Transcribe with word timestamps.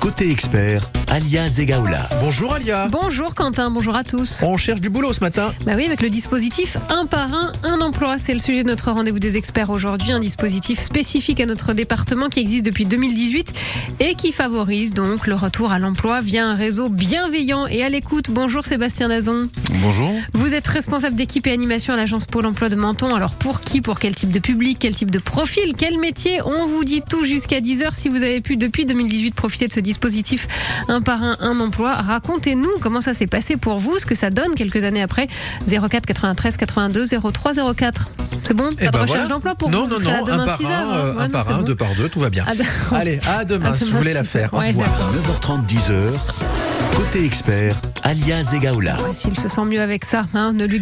Côté 0.00 0.28
expert, 0.32 0.90
Alia 1.10 1.48
Zegaoula. 1.48 2.06
Bonjour 2.20 2.52
Alia. 2.52 2.86
Bonjour 2.88 3.34
Quentin, 3.34 3.70
bonjour 3.70 3.96
à 3.96 4.04
tous. 4.04 4.42
On 4.42 4.58
cherche 4.58 4.82
du 4.82 4.90
boulot 4.90 5.14
ce 5.14 5.20
matin. 5.20 5.54
Bah 5.64 5.72
oui, 5.74 5.86
avec 5.86 6.02
le 6.02 6.10
dispositif 6.10 6.76
un 6.90 7.06
par 7.06 7.32
un, 7.32 7.50
un 7.62 7.80
emploi. 7.80 8.18
C'est 8.18 8.34
le 8.34 8.40
sujet 8.40 8.62
de 8.62 8.68
notre 8.68 8.90
rendez-vous 8.92 9.18
des 9.18 9.36
experts 9.36 9.70
aujourd'hui. 9.70 10.12
Un 10.12 10.20
dispositif 10.20 10.80
spécifique 10.80 11.40
à 11.40 11.46
notre 11.46 11.72
département 11.72 12.28
qui 12.28 12.40
existe 12.40 12.66
depuis 12.66 12.84
2018 12.84 13.54
et 14.00 14.16
qui 14.16 14.32
favorise 14.32 14.92
donc 14.92 15.26
le 15.26 15.34
retour 15.34 15.72
à 15.72 15.78
l'emploi 15.78 16.20
via 16.20 16.46
un 16.46 16.54
réseau 16.54 16.90
bienveillant 16.90 17.66
et 17.66 17.82
à 17.82 17.88
l'écoute. 17.88 18.26
Bonjour 18.28 18.66
Sébastien 18.66 19.08
Dazon. 19.08 19.48
Bonjour. 19.82 20.12
Vous 20.34 20.52
êtes 20.52 20.66
responsable 20.66 21.16
d'équipe 21.16 21.46
et 21.46 21.52
animation 21.52 21.94
à 21.94 21.96
l'agence 21.96 22.26
Pôle 22.26 22.44
emploi 22.44 22.68
de 22.68 22.76
Menton. 22.76 23.14
Alors 23.14 23.32
pour 23.32 23.62
qui? 23.62 23.80
Pour 23.80 23.98
quel 23.98 24.14
type 24.14 24.30
de 24.30 24.40
public? 24.40 24.76
Quel 24.80 24.94
type 24.94 25.10
de 25.10 25.18
profil? 25.18 25.72
Quel 25.74 25.98
métier? 25.98 26.42
On 26.44 26.66
vous 26.66 26.84
dit 26.84 27.00
tout 27.00 27.24
jusqu'à 27.24 27.60
10h 27.60 27.94
si 27.94 28.10
vous 28.10 28.22
avez 28.22 28.42
pu 28.42 28.58
depuis 28.58 28.84
2018 28.84 29.34
profiter 29.34 29.68
de 29.68 29.72
ce 29.72 29.80
dispositif 29.80 30.46
un 30.88 30.97
par 31.02 31.22
un, 31.22 31.36
un 31.40 31.58
emploi. 31.60 31.94
Racontez-nous 31.94 32.70
comment 32.80 33.00
ça 33.00 33.14
s'est 33.14 33.26
passé 33.26 33.56
pour 33.56 33.78
vous, 33.78 33.98
ce 33.98 34.06
que 34.06 34.14
ça 34.14 34.30
donne 34.30 34.54
quelques 34.54 34.84
années 34.84 35.02
après. 35.02 35.28
04 35.68 36.06
93 36.06 36.56
82 36.56 37.06
03 37.32 37.52
04. 37.74 38.08
C'est 38.42 38.54
bon 38.54 38.68
Pas 38.68 38.70
Eh 38.80 38.86
de 38.86 38.90
ben 38.90 38.98
recherche 39.00 39.10
voilà. 39.18 39.28
d'emploi 39.28 39.54
pour 39.54 39.70
non, 39.70 39.86
vous 39.86 40.02
non, 40.02 40.10
non, 40.26 40.28
un 40.32 40.44
par 40.44 40.56
6 40.56 40.64
heures, 40.64 40.70
un, 40.72 40.82
hein 40.82 40.94
euh, 40.96 41.14
Ouais, 41.16 41.22
un 41.24 41.28
par 41.30 41.50
un, 41.50 41.56
bon. 41.58 41.62
deux 41.64 41.74
par 41.74 41.94
deux, 41.96 42.08
tout 42.08 42.20
va 42.20 42.30
bien. 42.30 42.44
Allez, 42.92 43.20
à 43.28 43.44
demain 43.44 43.72
À 43.72 43.74
si 43.76 43.84
vous 43.90 43.96
voulez 43.98 44.14
la 44.14 44.24
faire. 44.24 44.50
Au 44.54 44.58
Ouais, 44.58 44.68
revoir. 44.68 44.88
d'accord. 44.88 45.58
9h30, 45.58 45.66
10h. 45.66 46.57
Côté 46.96 47.24
expert, 47.24 47.74
Alia 48.02 48.42
Zegaoula. 48.42 48.96
S'il 49.12 49.38
se 49.38 49.48
sent 49.48 49.64
mieux 49.64 49.80
avec 49.80 50.04
ça, 50.04 50.26
hein, 50.34 50.52
ne 50.52 50.66
lui 50.66 50.80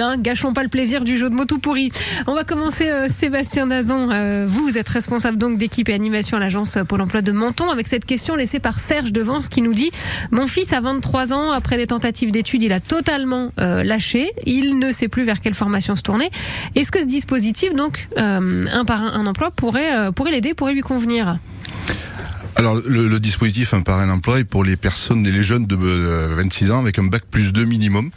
hein, 0.00 0.16
gâchons 0.18 0.52
pas 0.52 0.62
le 0.62 0.68
plaisir 0.68 1.04
du 1.04 1.16
jeu 1.16 1.28
de 1.30 1.34
mots 1.34 1.44
tout 1.44 1.58
pourri. 1.58 1.92
On 2.26 2.34
va 2.34 2.44
commencer, 2.44 2.88
euh, 2.88 3.08
Sébastien 3.08 3.66
Dazon. 3.66 4.10
Euh, 4.10 4.46
vous, 4.48 4.76
êtes 4.78 4.88
responsable 4.88 5.36
donc 5.36 5.58
d'équipe 5.58 5.88
et 5.88 5.94
animation 5.94 6.36
à 6.36 6.40
l'agence 6.40 6.76
euh, 6.76 6.84
Pôle 6.84 7.00
emploi 7.00 7.22
de 7.22 7.32
Menton 7.32 7.70
avec 7.70 7.86
cette 7.86 8.04
question 8.04 8.34
laissée 8.34 8.58
par 8.58 8.78
Serge 8.78 9.12
Devance 9.12 9.48
qui 9.48 9.62
nous 9.62 9.74
dit 9.74 9.90
Mon 10.30 10.46
fils 10.46 10.72
a 10.72 10.80
23 10.80 11.32
ans, 11.32 11.52
après 11.52 11.76
des 11.76 11.86
tentatives 11.86 12.30
d'études, 12.30 12.62
il 12.62 12.72
a 12.72 12.80
totalement 12.80 13.52
lâché. 13.58 14.32
Il 14.46 14.78
ne 14.78 14.90
sait 14.90 15.08
plus 15.08 15.24
vers 15.24 15.40
quelle 15.40 15.54
formation 15.54 15.96
se 15.96 16.02
tourner. 16.02 16.30
Est-ce 16.74 16.90
que 16.90 17.00
ce 17.00 17.06
dispositif, 17.06 17.74
donc 17.74 18.08
un 18.16 18.84
par 18.86 19.02
un, 19.02 19.12
un 19.12 19.26
emploi, 19.26 19.50
pourrait 19.50 20.10
l'aider, 20.30 20.54
pourrait 20.54 20.74
lui 20.74 20.80
convenir? 20.80 21.38
Alors 22.58 22.74
le, 22.84 23.06
le 23.06 23.20
dispositif 23.20 23.72
un 23.72 23.82
par 23.82 24.00
un 24.00 24.10
emploi 24.10 24.40
est 24.40 24.44
pour 24.44 24.64
les 24.64 24.74
personnes 24.76 25.24
et 25.26 25.30
les 25.30 25.44
jeunes 25.44 25.66
de 25.66 25.76
euh, 25.80 26.34
26 26.36 26.72
ans 26.72 26.80
avec 26.80 26.98
un 26.98 27.04
bac 27.04 27.22
plus 27.30 27.52
2 27.52 27.64
minimum. 27.64 28.10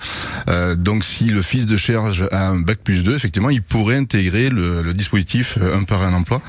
Euh, 0.49 0.73
donc 0.75 1.03
si 1.03 1.25
le 1.25 1.43
fils 1.43 1.67
de 1.67 1.77
charge 1.77 2.27
a 2.31 2.47
un 2.49 2.59
bac 2.59 2.79
plus 2.83 3.03
2, 3.03 3.13
effectivement, 3.15 3.51
il 3.51 3.61
pourrait 3.61 3.97
intégrer 3.97 4.49
le, 4.49 4.81
le 4.81 4.93
dispositif 4.93 5.59
euh, 5.61 5.77
un 5.77 5.83
par 5.83 6.01
un 6.01 6.13
emploi, 6.13 6.41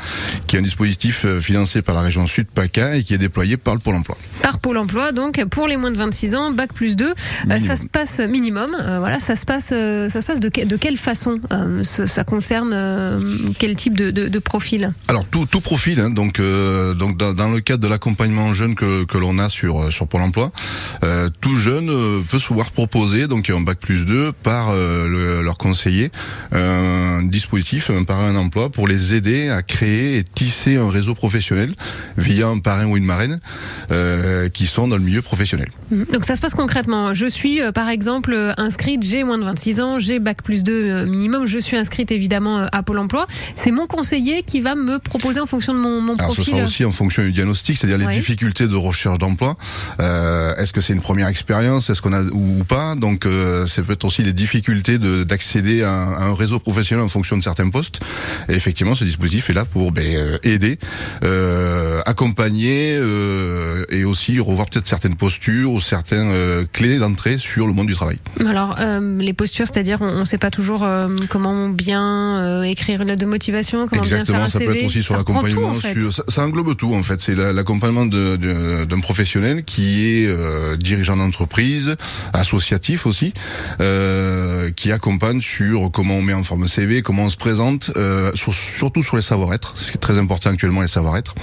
qui 0.47 0.57
est 0.57 0.59
un 0.59 0.63
dispositif 0.63 1.27
euh, 1.27 1.39
financé 1.43 1.83
par 1.83 1.95
la 1.95 2.01
région 2.01 2.27
Sud 2.27 2.47
PACA 2.47 2.97
et 2.97 3.05
qui 3.05 3.13
est 3.13 3.19
déployé 3.19 3.59
par 3.59 3.75
le 3.75 3.81
Pôle 3.81 3.97
emploi. 3.97 4.17
par 4.41 4.59
Pôle 4.59 4.79
emploi, 4.79 5.13
donc 5.13 5.45
pour 5.51 5.69
les 5.69 5.77
moins 5.77 5.91
de 5.91 5.99
26 5.99 6.35
ans, 6.35 6.51
bac 6.51 6.73
plus 6.73 6.97
2, 6.97 7.05
euh, 7.11 7.15
Minimum. 7.47 7.67
ça 7.69 7.77
se 7.77 7.85
passe 7.87 8.21
minimum. 8.21 8.71
euh, 8.81 9.01
voilà, 9.01 9.21
ça 9.21 9.37
se 9.37 9.45
passe, 9.45 9.69
euh, 9.73 10.09
ça 10.09 10.23
se 10.23 10.27
passe 10.27 10.41
de, 10.41 10.49
que- 10.49 10.65
de 10.65 10.77
quelle 10.77 10.97
façon 10.97 11.39
Euh, 11.53 11.85
ça, 11.85 12.07
ça 12.07 12.25
concerne 12.25 12.73
euh, 12.73 13.21
quel 13.59 13.77
type 13.77 13.99
de, 13.99 14.11
de, 14.11 14.29
de 14.29 14.39
profil? 14.39 14.93
Alors 15.09 15.27
tout, 15.27 15.45
tout 15.45 15.61
profil, 15.61 16.01
hein, 16.01 16.09
donc 16.09 16.41
euh, 16.41 16.95
donc 16.95 17.19
dans, 17.19 17.35
dans 17.35 17.51
le 17.51 17.61
cadre 17.61 17.82
de 17.83 17.89
l'accompagnement 17.89 18.53
jeune 18.55 18.75
que, 18.75 19.05
que 19.05 19.19
l'on 19.19 19.39
a 19.39 19.49
sur 19.51 19.83
euh, 19.83 19.91
sur 19.91 20.07
Pôle 20.09 20.23
Emploi, 20.23 20.51
euh, 21.05 21.29
tout 21.41 21.57
jeune 21.57 21.91
euh, 21.91 22.21
peut 22.31 22.39
se 22.39 22.53
voir 22.55 22.71
proposer 22.71 23.27
donc 23.27 23.51
un 23.51 23.61
bac 23.61 23.79
plus 23.79 24.07
2 24.07 24.33
par 24.33 24.71
euh, 24.71 25.07
le- 25.07 25.43
leur 25.43 25.59
conseiller 25.59 26.11
un 26.53 27.23
dispositif 27.25 27.91
un 27.91 28.05
parrain 28.05 28.29
un 28.29 28.37
emploi 28.37 28.71
pour 28.71 28.87
les 28.89 29.15
aider 29.15 29.49
à 29.49 29.63
créer 29.63 30.19
et 30.19 30.25
tisser 30.25 30.77
un 30.77 30.89
réseau 30.91 31.15
professionnel 31.15 31.75
via 32.17 32.47
un 32.49 32.59
parrain 32.59 32.87
ou 32.87 32.97
une 32.97 33.05
marraine 33.05 33.41
euh, 33.91 34.49
qui 34.49 34.67
sont 34.67 34.89
dans 34.89 34.97
le 34.97 35.03
milieu 35.03 35.23
professionnel. 35.23 35.69
Donc 35.91 36.25
ça 36.25 36.37
se 36.37 36.41
passe 36.41 36.55
concrètement. 36.55 37.13
Je 37.15 37.27
suis 37.27 37.61
par 37.75 37.89
exemple 37.89 38.55
inscrite, 38.57 39.03
j'ai 39.03 39.25
moins 39.25 39.39
de 39.39 39.45
26 39.45 39.81
ans, 39.81 39.99
j'ai 39.99 40.19
bac 40.21 40.43
plus 40.43 40.63
2 40.63 40.73
euh, 40.73 41.07
minimum, 41.07 41.47
je 41.47 41.59
suis 41.59 41.77
inscrite 41.77 42.11
évidemment 42.13 42.67
à 42.71 42.83
Pôle 42.83 42.99
emploi. 42.99 43.27
C'est 43.57 43.71
mon 43.73 43.87
conseiller 43.87 44.43
qui 44.43 44.61
va 44.61 44.75
me 44.75 44.99
proposer 44.99 45.41
en 45.41 45.47
fonction 45.47 45.75
de 45.75 45.79
mon, 45.79 46.01
mon 46.01 46.15
Alors 46.15 46.31
ce 46.31 46.37
profil. 46.37 46.55
sera 46.55 46.65
aussi 46.65 46.85
en 46.85 46.91
fonction 46.93 47.23
du 47.23 47.33
diagnostic, 47.33 47.72
c'est-à-dire 47.77 47.99
les 47.99 48.05
difficultés 48.15 48.67
de 48.69 48.77
recherche 48.77 49.19
d'emploi. 49.19 49.57
Euh, 50.01 50.55
est-ce 50.57 50.73
que 50.73 50.81
c'est 50.81 50.93
une 50.93 51.01
première 51.01 51.29
expérience, 51.29 51.91
est-ce 51.91 52.01
qu'on 52.03 52.13
a 52.13 52.23
ou, 52.23 52.61
ou 52.61 52.65
pas? 52.65 52.95
Donc 52.95 53.27
euh, 53.27 53.67
c'est 53.67 53.83
peut-être 53.83 54.05
aussi 54.05 54.23
les 54.23 54.33
difficultés 54.33 54.99
de- 54.99 55.25
d'accéder 55.25 55.83
à, 55.83 55.91
un- 55.93 56.13
à 56.15 56.23
un 56.25 56.35
réseau 56.35 56.59
professionnel 56.59 57.05
en 57.05 57.09
fonction 57.09 57.37
de 57.37 57.43
certains 57.43 57.69
postes. 57.71 58.01
Et 58.49 58.53
effectivement, 58.55 58.95
ce 58.95 59.05
dispositif 59.05 59.51
est 59.51 59.55
là 59.55 59.65
pour 59.65 59.93
ben, 59.93 60.05
euh, 60.07 60.39
aider, 60.43 60.79
euh, 61.25 62.01
accompagner 62.07 62.99
et 63.91 64.05
aussi 64.05 64.39
revoir 64.41 64.69
peut-être 64.69 64.87
certaines 64.87 65.15
postures 65.17 65.71
ou 65.73 65.81
certaines 65.81 66.67
clés 66.73 66.99
d'entrée 66.99 67.39
sur 67.39 67.67
le 67.67 67.73
monde 67.73 67.87
du 67.87 67.95
travail. 67.95 68.19
Alors, 68.47 68.77
les 69.19 69.33
postures, 69.33 69.67
c'est-à-dire, 69.67 69.99
on 70.01 70.21
ne 70.21 70.25
sait 70.25 70.39
pas 70.39 70.51
toujours 70.51 70.87
comment 71.29 71.69
bien 71.69 72.63
écrire 72.65 73.03
une 73.03 73.09
lettre 73.09 73.21
de 73.21 73.27
motivation, 73.27 73.87
comment 73.89 74.03
bien 74.03 74.11
faire 74.11 74.21
Exactement, 74.21 74.43
un 74.43 74.47
ça 74.47 74.59
CV. 74.59 74.67
peut 74.73 74.79
être 74.79 74.87
aussi 74.87 75.03
sur 75.03 75.17
l'accompagnement. 75.17 75.69
en 75.69 75.75
fait. 75.75 75.99
sur- 75.99 76.13
ça, 76.13 76.23
ça 76.29 76.43
englobe 76.43 76.77
tout 76.77 76.95
en 76.95 77.03
fait. 77.03 77.21
C'est 77.21 77.35
la- 77.35 77.53
l'accompagnement 77.67 78.07
d'un 78.07 79.01
professionnel 79.01 79.63
qui 79.65 80.05
est 80.25 80.27
euh, 80.27 80.77
dirigeant 80.77 81.17
d'entreprise, 81.17 81.95
associatif 82.33 83.07
aussi, 83.07 83.33
euh, 83.81 84.71
qui 84.73 84.91
accompagne 84.91 85.41
sur 85.41 85.91
comment 85.93 86.17
on 86.17 86.23
met 86.23 86.33
en 86.35 86.43
forme 86.43 86.67
CV, 86.67 87.03
comment 87.03 87.25
on 87.27 87.29
se 87.29 87.37
présente, 87.37 87.93
euh, 87.97 88.33
sur- 88.35 88.53
surtout 88.53 89.03
sur 89.05 89.15
les 89.17 89.23
savoir-être, 89.23 89.73
ce 89.77 89.93
qui 89.93 89.97
est 89.97 90.01
très 90.01 90.19
important 90.19 90.51
actuellement 90.51 90.81
les 90.83 90.89
savoir-être, 90.89 91.35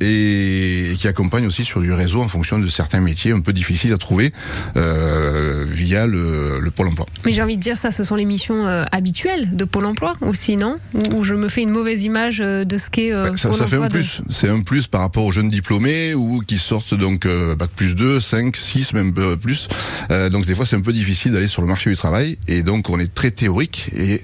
et, 0.00 0.94
qui 0.98 1.08
accompagne 1.08 1.46
aussi 1.46 1.64
sur 1.64 1.80
du 1.80 1.92
réseau 1.92 2.20
en 2.20 2.28
fonction 2.28 2.58
de 2.58 2.68
certains 2.68 3.00
métiers 3.00 3.32
un 3.32 3.40
peu 3.40 3.52
difficiles 3.54 3.92
à 3.94 3.98
trouver 3.98 4.32
via 4.74 6.06
le, 6.06 6.60
le 6.60 6.70
pôle 6.70 6.88
emploi. 6.88 7.06
Mais 7.24 7.32
j'ai 7.32 7.42
envie 7.42 7.56
de 7.56 7.62
dire, 7.62 7.78
ça, 7.78 7.90
ce 7.92 8.04
sont 8.04 8.16
les 8.16 8.26
missions 8.26 8.66
habituelles 8.92 9.56
de 9.56 9.64
Pôle 9.64 9.86
emploi 9.86 10.12
aussi, 10.20 10.56
non 10.58 10.76
Ou 11.14 11.24
je 11.24 11.32
me 11.34 11.48
fais 11.48 11.62
une 11.62 11.70
mauvaise 11.70 12.02
image 12.02 12.38
de 12.38 12.76
ce 12.76 12.90
qu'est 12.90 13.12
Bah, 13.12 13.30
ça, 13.36 13.48
Pôle 13.48 13.58
ça 13.58 13.66
fait 13.66 13.76
emploi 13.76 13.86
un 13.86 13.88
de- 13.88 13.92
plus. 13.92 14.20
C'est 14.28 14.48
un 14.48 14.60
plus 14.60 14.81
par 14.88 15.00
rapport 15.00 15.24
aux 15.24 15.32
jeunes 15.32 15.48
diplômés 15.48 16.14
ou 16.14 16.40
qui 16.40 16.58
sortent 16.58 16.94
donc 16.94 17.26
euh, 17.26 17.54
bac 17.54 17.70
plus 17.74 17.94
2, 17.94 18.20
5, 18.20 18.56
6, 18.56 18.92
même 18.94 19.12
euh, 19.18 19.36
plus. 19.36 19.68
Euh, 20.10 20.30
donc 20.30 20.46
des 20.46 20.54
fois 20.54 20.66
c'est 20.66 20.76
un 20.76 20.80
peu 20.80 20.92
difficile 20.92 21.32
d'aller 21.32 21.46
sur 21.46 21.62
le 21.62 21.68
marché 21.68 21.90
du 21.90 21.96
travail 21.96 22.38
et 22.48 22.62
donc 22.62 22.90
on 22.90 22.98
est 22.98 23.12
très 23.12 23.30
théorique 23.30 23.90
et 23.94 24.22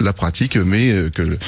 la 0.00 0.12
pratique, 0.12 0.56
mais 0.56 0.94
que 1.12 1.38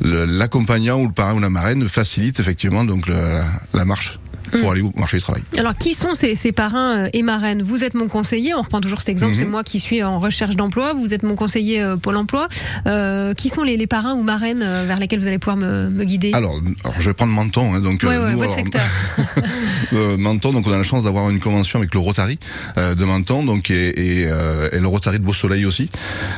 l'accompagnant 0.00 1.00
ou 1.00 1.06
le 1.06 1.12
parrain 1.12 1.34
ou 1.34 1.38
la 1.38 1.48
marraine 1.48 1.86
facilite 1.86 2.40
effectivement 2.40 2.84
donc 2.84 3.06
la 3.06 3.84
marche 3.84 4.18
pour 4.60 4.70
aller 4.72 4.80
au 4.82 4.92
marché 4.96 5.16
du 5.18 5.22
travail. 5.22 5.42
Alors, 5.58 5.76
qui 5.76 5.94
sont 5.94 6.14
ces, 6.14 6.34
ces 6.34 6.52
parrains 6.52 7.04
euh, 7.06 7.10
et 7.12 7.22
marraines? 7.22 7.62
Vous 7.62 7.84
êtes 7.84 7.94
mon 7.94 8.08
conseiller, 8.08 8.54
on 8.54 8.62
reprend 8.62 8.80
toujours 8.80 9.00
cet 9.00 9.08
exemple, 9.10 9.32
Mhm. 9.34 9.38
c'est 9.38 9.44
moi 9.46 9.64
qui 9.64 9.80
suis 9.80 10.02
en 10.02 10.18
recherche 10.18 10.56
d'emploi, 10.56 10.92
vous 10.92 11.12
êtes 11.14 11.22
mon 11.22 11.34
conseiller 11.34 11.80
euh, 11.82 11.96
Pôle 11.96 12.16
emploi. 12.16 12.48
Euh, 12.86 13.34
qui 13.34 13.48
sont 13.48 13.62
les, 13.62 13.76
les 13.76 13.86
parrains 13.86 14.14
ou 14.14 14.22
marraines 14.22 14.62
euh, 14.62 14.84
vers 14.86 14.98
lesquels 14.98 15.20
vous 15.20 15.26
allez 15.28 15.38
pouvoir 15.38 15.56
me, 15.56 15.88
me 15.90 16.04
guider? 16.04 16.32
Alors, 16.34 16.58
alors, 16.84 16.94
je 17.00 17.08
vais 17.10 17.14
prendre 17.14 17.32
Menton. 17.32 17.74
Hein, 17.74 17.80
donc, 17.80 18.02
Ouais, 18.02 18.16
euh, 18.16 18.24
ouais, 18.26 18.32
nous, 18.32 18.38
votre 18.38 18.52
alors, 18.52 18.64
secteur. 18.64 18.82
euh, 19.94 20.16
Menton, 20.16 20.52
donc 20.52 20.66
on 20.66 20.72
a 20.72 20.76
la 20.76 20.82
chance 20.82 21.04
d'avoir 21.04 21.30
une 21.30 21.40
convention 21.40 21.78
avec 21.78 21.94
le 21.94 22.00
Rotary 22.00 22.38
euh, 22.78 22.94
de 22.94 23.04
Menton, 23.04 23.44
donc 23.44 23.70
et, 23.70 24.20
et, 24.20 24.26
euh, 24.26 24.68
et 24.72 24.80
le 24.80 24.86
Rotary 24.86 25.18
de 25.18 25.24
Beau 25.24 25.32
Soleil 25.32 25.64
aussi, 25.64 25.88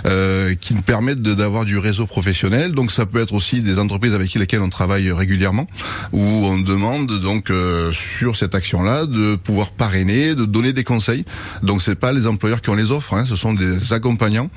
euh, 0.06 0.54
qui 0.60 0.75
nous 0.75 0.83
permettent 0.83 1.21
d'avoir 1.22 1.65
du 1.65 1.78
réseau 1.78 2.06
professionnel. 2.06 2.72
Donc 2.72 2.93
ça 2.93 3.06
peut 3.06 3.21
être 3.21 3.34
aussi 3.34 3.62
des 3.62 3.78
entreprises 3.78 4.15
avec 4.15 4.33
lesquelles 4.34 4.60
on 4.60 4.71
travaille 4.71 5.10
régulièrement, 5.12 5.66
où 6.12 6.21
on 6.22 6.59
demande 6.59 7.21
donc 7.21 7.50
euh, 7.50 7.91
sur 8.06 8.37
cette 8.37 8.55
action-là 8.55 9.06
de 9.06 9.37
pouvoir 9.37 9.71
parrainer, 9.71 10.34
de 10.34 10.44
donner 10.44 10.72
des 10.72 10.84
conseils. 10.84 11.25
Donc 11.62 11.83
c'est 11.83 11.94
pas 11.94 12.12
les 12.12 12.27
employeurs 12.27 12.61
qui 12.62 12.71
ont 12.71 12.75
les 12.75 12.91
offres, 12.93 13.15
hein, 13.15 13.25
ce 13.27 13.37
sont 13.37 13.53
des 13.55 13.93
accompagnants 13.93 14.49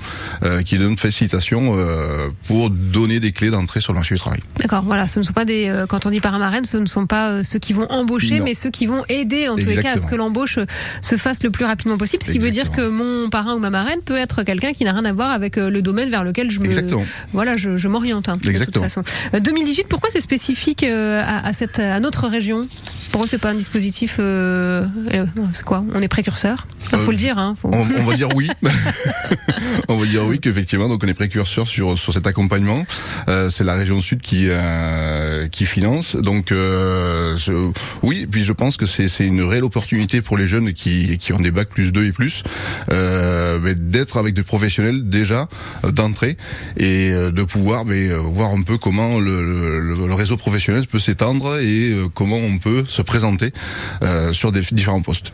euh, 0.44 0.62
qui 0.62 0.78
donnent 0.78 0.98
facilitation 0.98 1.74
euh, 1.76 2.28
pour 2.48 2.70
donner 2.70 3.20
des 3.20 3.32
clés 3.32 3.50
d'entrée 3.50 3.82
sur 3.82 3.94
le 3.94 3.98
marché 4.00 4.16
du 4.16 4.20
travail. 4.22 4.40
D'accord, 4.60 4.84
voilà, 4.86 5.08
ce 5.08 5.20
ne 5.20 5.24
sont 5.24 5.34
pas 5.34 5.46
des. 5.46 5.68
euh, 5.68 5.86
quand 5.88 6.06
on 6.06 6.10
dit 6.10 6.20
parrain 6.20 6.38
marraine, 6.40 6.66
ce 6.66 6.78
ne 6.78 6.86
sont 6.86 7.08
pas 7.08 7.30
euh, 7.32 7.44
ceux 7.44 7.60
qui 7.60 7.74
vont 7.74 7.88
embaucher, 7.92 8.40
Non. 8.40 8.46
mais 8.46 8.54
ceux 8.54 8.70
qui 8.70 8.86
vont 8.86 9.04
aider 9.10 9.48
en 9.50 9.56
tous 9.56 9.66
les 9.68 9.78
cas 9.78 9.94
à 9.96 9.98
ce 9.98 10.06
que 10.06 10.16
l'embauche 10.16 10.60
se 11.02 11.16
fasse 11.18 11.44
le 11.44 11.50
plus 11.50 11.66
rapidement 11.66 11.98
possible. 11.98 12.24
Ce 12.24 12.32
qui 12.32 12.40
veut 12.40 12.52
dire 12.52 12.72
que 12.72 12.88
mon 12.88 13.30
parrain 13.30 13.56
ou 13.56 13.60
ma 13.60 13.70
marraine 13.70 14.00
peut 14.06 14.18
être 14.18 14.44
quelqu'un 14.44 14.74
qui 14.74 14.84
n'a 14.84 14.94
rien 14.94 15.06
à 15.06 15.14
voir 15.14 15.32
avec 15.32 15.56
le 15.56 15.82
domaine 15.82 16.10
vers 16.10 16.24
lequel 16.24 16.52
je 16.52 16.60
me. 16.60 16.66
Exactement. 16.66 17.04
Voilà, 17.34 17.58
je, 17.58 17.78
je 17.78 17.88
m'oriente. 17.88 18.30
hein, 18.30 18.36
de 18.36 18.42
toute 18.42 18.50
Exactement. 18.52 18.84
façon. 18.84 19.04
Euh, 19.34 19.40
2018, 19.40 19.88
pourquoi 19.90 20.10
c'est 20.12 20.22
spécifique 20.22 20.84
à, 20.84 21.46
à 21.46 21.54
cette 21.54 21.80
à 21.80 22.00
notre 22.00 22.28
région? 22.28 22.68
Pour 23.12 23.24
eux, 23.24 23.28
c'est 23.28 23.39
pas 23.40 23.50
un 23.50 23.56
dispositif. 23.56 24.18
Euh, 24.20 24.86
euh, 25.14 25.26
c'est 25.54 25.64
quoi? 25.64 25.84
On 25.94 26.02
est 26.02 26.08
précurseur? 26.08 26.68
Il 26.92 26.98
faut 27.00 27.12
le 27.12 27.18
dire. 27.18 27.38
Hein, 27.38 27.54
on, 27.64 27.70
on, 27.72 27.84
va 27.84 28.16
dire 28.16 28.30
oui. 28.36 28.50
on 29.88 29.98
va 29.98 30.06
dire 30.06 30.26
oui 30.26 30.40
qu'effectivement, 30.40 30.90
donc 30.90 31.02
on 31.04 31.08
est 31.08 31.14
précurseur 31.14 31.68
sur 31.68 31.98
sur 31.98 32.14
cet 32.14 32.28
accompagnement. 32.28 32.86
c'est 33.50 33.64
la 33.64 33.76
région 33.76 34.02
sud 34.02 34.22
qui 34.22 34.50
qui 35.52 35.66
finance. 35.66 36.16
Donc 36.16 36.54
oui, 38.04 38.28
puis 38.30 38.44
je 38.44 38.54
pense 38.54 38.78
que 38.78 38.86
c'est 38.86 39.08
c'est 39.08 39.26
une 39.26 39.42
réelle 39.42 39.64
opportunité 39.64 40.22
pour 40.22 40.38
les 40.38 40.48
jeunes 40.48 40.74
qui 40.74 41.18
qui 41.18 41.34
ont 41.34 41.40
des 41.40 41.52
bacs 41.52 41.70
plus 41.70 41.92
2 41.92 42.06
et 42.06 42.12
plus 42.12 42.44
d'être 42.90 44.18
avec 44.18 44.34
des 44.34 44.44
professionnels 44.44 45.10
déjà 45.10 45.48
d'entrée 45.84 46.38
et 46.78 47.12
de 47.12 47.44
pouvoir 47.44 47.86
mais, 47.86 48.10
voir 48.10 48.52
un 48.52 48.62
peu 48.64 48.78
comment 48.78 49.20
le, 49.20 49.44
le, 49.44 50.08
le 50.08 50.14
réseau 50.14 50.38
professionnel 50.38 50.86
peut 50.88 51.00
s'étendre 51.00 51.60
et 51.60 51.96
comment 52.14 52.38
on 52.38 52.58
peut 52.58 52.84
se 52.88 53.02
présenter 53.02 53.29
euh, 54.04 54.34
sur 54.34 54.52
des 54.52 54.62
différents 54.72 55.02
postes. 55.02 55.32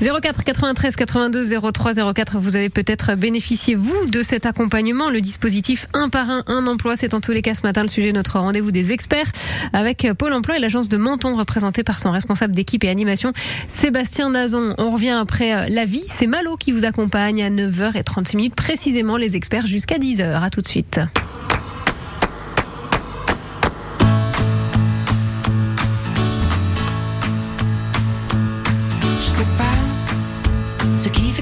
04 0.00 0.44
93 0.44 0.96
82 0.96 1.60
03 1.72 2.12
04, 2.14 2.38
vous 2.38 2.56
avez 2.56 2.68
peut-être 2.68 3.14
bénéficié, 3.14 3.74
vous, 3.74 4.06
de 4.06 4.22
cet 4.22 4.46
accompagnement. 4.46 5.10
Le 5.10 5.20
dispositif 5.20 5.86
un 5.94 6.08
par 6.08 6.30
un, 6.30 6.44
un 6.46 6.66
emploi, 6.66 6.96
c'est 6.96 7.14
en 7.14 7.20
tous 7.20 7.32
les 7.32 7.42
cas 7.42 7.54
ce 7.54 7.62
matin 7.62 7.82
le 7.82 7.88
sujet 7.88 8.12
de 8.12 8.16
notre 8.16 8.38
rendez-vous 8.38 8.70
des 8.70 8.92
experts 8.92 9.30
avec 9.72 10.06
Pôle 10.18 10.32
emploi 10.32 10.56
et 10.56 10.60
l'agence 10.60 10.88
de 10.88 10.96
Menton 10.96 11.34
représentée 11.34 11.84
par 11.84 11.98
son 11.98 12.10
responsable 12.10 12.54
d'équipe 12.54 12.84
et 12.84 12.88
animation, 12.88 13.32
Sébastien 13.68 14.30
Nazon. 14.30 14.74
On 14.78 14.90
revient 14.90 15.10
après 15.10 15.54
euh, 15.54 15.66
la 15.68 15.84
vie. 15.84 16.04
C'est 16.08 16.26
Malo 16.26 16.56
qui 16.56 16.72
vous 16.72 16.84
accompagne 16.84 17.42
à 17.42 17.50
9h36 17.50 18.36
minutes 18.36 18.54
précisément, 18.54 19.16
les 19.16 19.36
experts 19.36 19.66
jusqu'à 19.66 19.98
10h. 19.98 20.42
À 20.42 20.50
tout 20.50 20.60
de 20.60 20.68
suite. 20.68 21.00
J'avance 30.98 31.38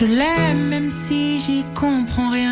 Je 0.00 0.04
l'aime 0.04 0.68
même 0.68 0.90
si 0.92 1.40
j'y 1.40 1.64
comprends 1.74 2.30
rien, 2.30 2.47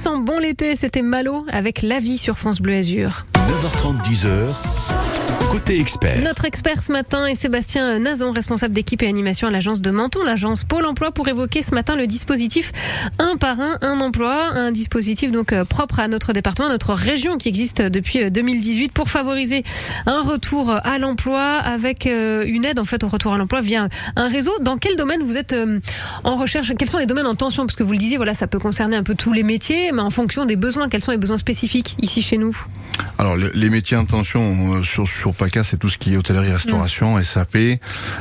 sent 0.00 0.20
bon 0.22 0.38
l'été, 0.38 0.76
c'était 0.76 1.02
Malo 1.02 1.44
avec 1.50 1.82
La 1.82 2.00
vie 2.00 2.16
sur 2.16 2.38
France 2.38 2.62
Bleu 2.62 2.72
Azur. 2.72 3.26
9h30, 3.34 4.02
10h. 4.02 4.79
Côté 5.50 5.80
expert. 5.80 6.22
Notre 6.22 6.44
expert 6.44 6.80
ce 6.80 6.92
matin 6.92 7.26
est 7.26 7.34
Sébastien 7.34 7.98
Nazon, 7.98 8.30
responsable 8.30 8.72
d'équipe 8.72 9.02
et 9.02 9.08
animation 9.08 9.48
à 9.48 9.50
l'agence 9.50 9.80
de 9.80 9.90
Menton, 9.90 10.22
l'agence 10.22 10.62
Pôle 10.62 10.86
emploi, 10.86 11.10
pour 11.10 11.26
évoquer 11.26 11.62
ce 11.62 11.74
matin 11.74 11.96
le 11.96 12.06
dispositif 12.06 12.70
un 13.18 13.36
par 13.36 13.58
un, 13.58 13.76
un 13.80 13.98
emploi, 14.00 14.50
un 14.54 14.70
dispositif 14.70 15.32
donc 15.32 15.52
euh, 15.52 15.64
propre 15.64 15.98
à 15.98 16.06
notre 16.06 16.32
département, 16.32 16.68
à 16.68 16.70
notre 16.70 16.94
région 16.94 17.36
qui 17.36 17.48
existe 17.48 17.82
depuis 17.82 18.30
2018 18.30 18.84
euh, 18.84 18.92
pour 18.94 19.10
favoriser 19.10 19.64
un 20.06 20.22
retour 20.22 20.70
à 20.70 20.98
l'emploi 20.98 21.42
avec 21.42 22.06
euh, 22.06 22.44
une 22.46 22.64
aide 22.64 22.78
en 22.78 22.84
fait 22.84 23.02
au 23.02 23.08
retour 23.08 23.32
à 23.32 23.36
l'emploi 23.36 23.60
via 23.60 23.88
un 24.14 24.28
réseau. 24.28 24.52
Dans 24.60 24.78
quel 24.78 24.94
domaine 24.94 25.24
vous 25.24 25.36
êtes 25.36 25.56
en 26.22 26.36
recherche? 26.36 26.72
Quels 26.78 26.88
sont 26.88 26.98
les 26.98 27.06
domaines 27.06 27.26
en 27.26 27.34
tension? 27.34 27.66
Parce 27.66 27.76
que 27.76 27.82
vous 27.82 27.92
le 27.92 27.98
disiez, 27.98 28.18
voilà, 28.18 28.34
ça 28.34 28.46
peut 28.46 28.60
concerner 28.60 28.94
un 28.94 29.02
peu 29.02 29.16
tous 29.16 29.32
les 29.32 29.42
métiers, 29.42 29.90
mais 29.90 30.02
en 30.02 30.10
fonction 30.10 30.44
des 30.44 30.54
besoins, 30.54 30.88
quels 30.88 31.02
sont 31.02 31.10
les 31.10 31.18
besoins 31.18 31.38
spécifiques 31.38 31.96
ici 32.00 32.22
chez 32.22 32.38
nous? 32.38 32.56
Alors 33.18 33.36
les 33.36 33.70
métiers 33.70 33.96
en 33.96 34.04
tension 34.04 34.82
sur 34.84 35.08
sur 35.08 35.34
PACA, 35.40 35.64
c'est 35.64 35.76
tout 35.78 35.88
ce 35.88 35.98
qui 35.98 36.12
est 36.14 36.16
hôtellerie, 36.16 36.52
restauration, 36.52 37.20
SAP, 37.22 37.56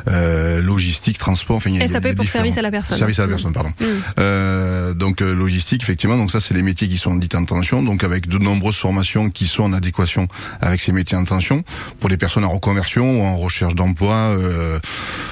euh, 0.08 0.62
logistique, 0.62 1.18
transport. 1.18 1.58
Enfin, 1.58 1.70
y 1.70 1.74
a- 1.74 1.76
il 1.78 1.82
y 1.82 1.84
a 1.86 1.88
SAP 1.88 2.16
pour 2.16 2.26
service 2.28 2.58
à 2.58 2.62
la 2.62 2.72
personne. 2.72 2.98
Service 2.98 3.20
à 3.20 3.24
la 3.24 3.28
Mm. 3.28 3.32
personne, 3.32 3.54
pardon. 3.54 3.70
Mm. 3.80 3.84
Euh, 4.20 4.94
donc 4.94 5.22
euh, 5.22 5.34
logistique, 5.34 5.84
effectivement. 5.84 6.18
Donc 6.18 6.32
ça, 6.32 6.40
c'est 6.40 6.54
les 6.54 6.62
métiers 6.64 6.88
qui 6.88 6.98
sont 6.98 7.16
dits 7.16 7.30
en 7.36 7.44
tension. 7.46 7.84
Donc 7.84 8.04
avec 8.04 8.28
de 8.28 8.38
nombreuses 8.38 8.78
formations 8.78 9.30
qui 9.30 9.48
sont 9.48 9.64
en 9.64 9.74
adéquation 9.74 10.28
avec 10.62 10.80
ces 10.80 10.92
métiers 10.92 11.18
en 11.18 11.26
tension 11.26 11.64
pour 12.00 12.10
les 12.10 12.18
personnes 12.18 12.44
en 12.46 12.50
reconversion 12.52 13.20
ou 13.20 13.24
en 13.24 13.36
recherche 13.36 13.76
d'emploi 13.76 14.36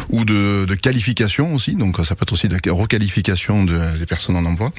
ou 0.10 0.26
de, 0.26 0.66
de 0.66 0.76
qualification 0.76 1.54
aussi. 1.56 1.76
Donc 1.76 1.98
ça 2.06 2.16
peut 2.16 2.24
être 2.24 2.34
aussi 2.34 2.48
de 2.48 2.54
la 2.56 2.74
requalification 2.74 3.64
de- 3.64 3.98
des 3.98 4.06
personnes 4.06 4.36
en 4.36 4.46
emploi. 4.46 4.72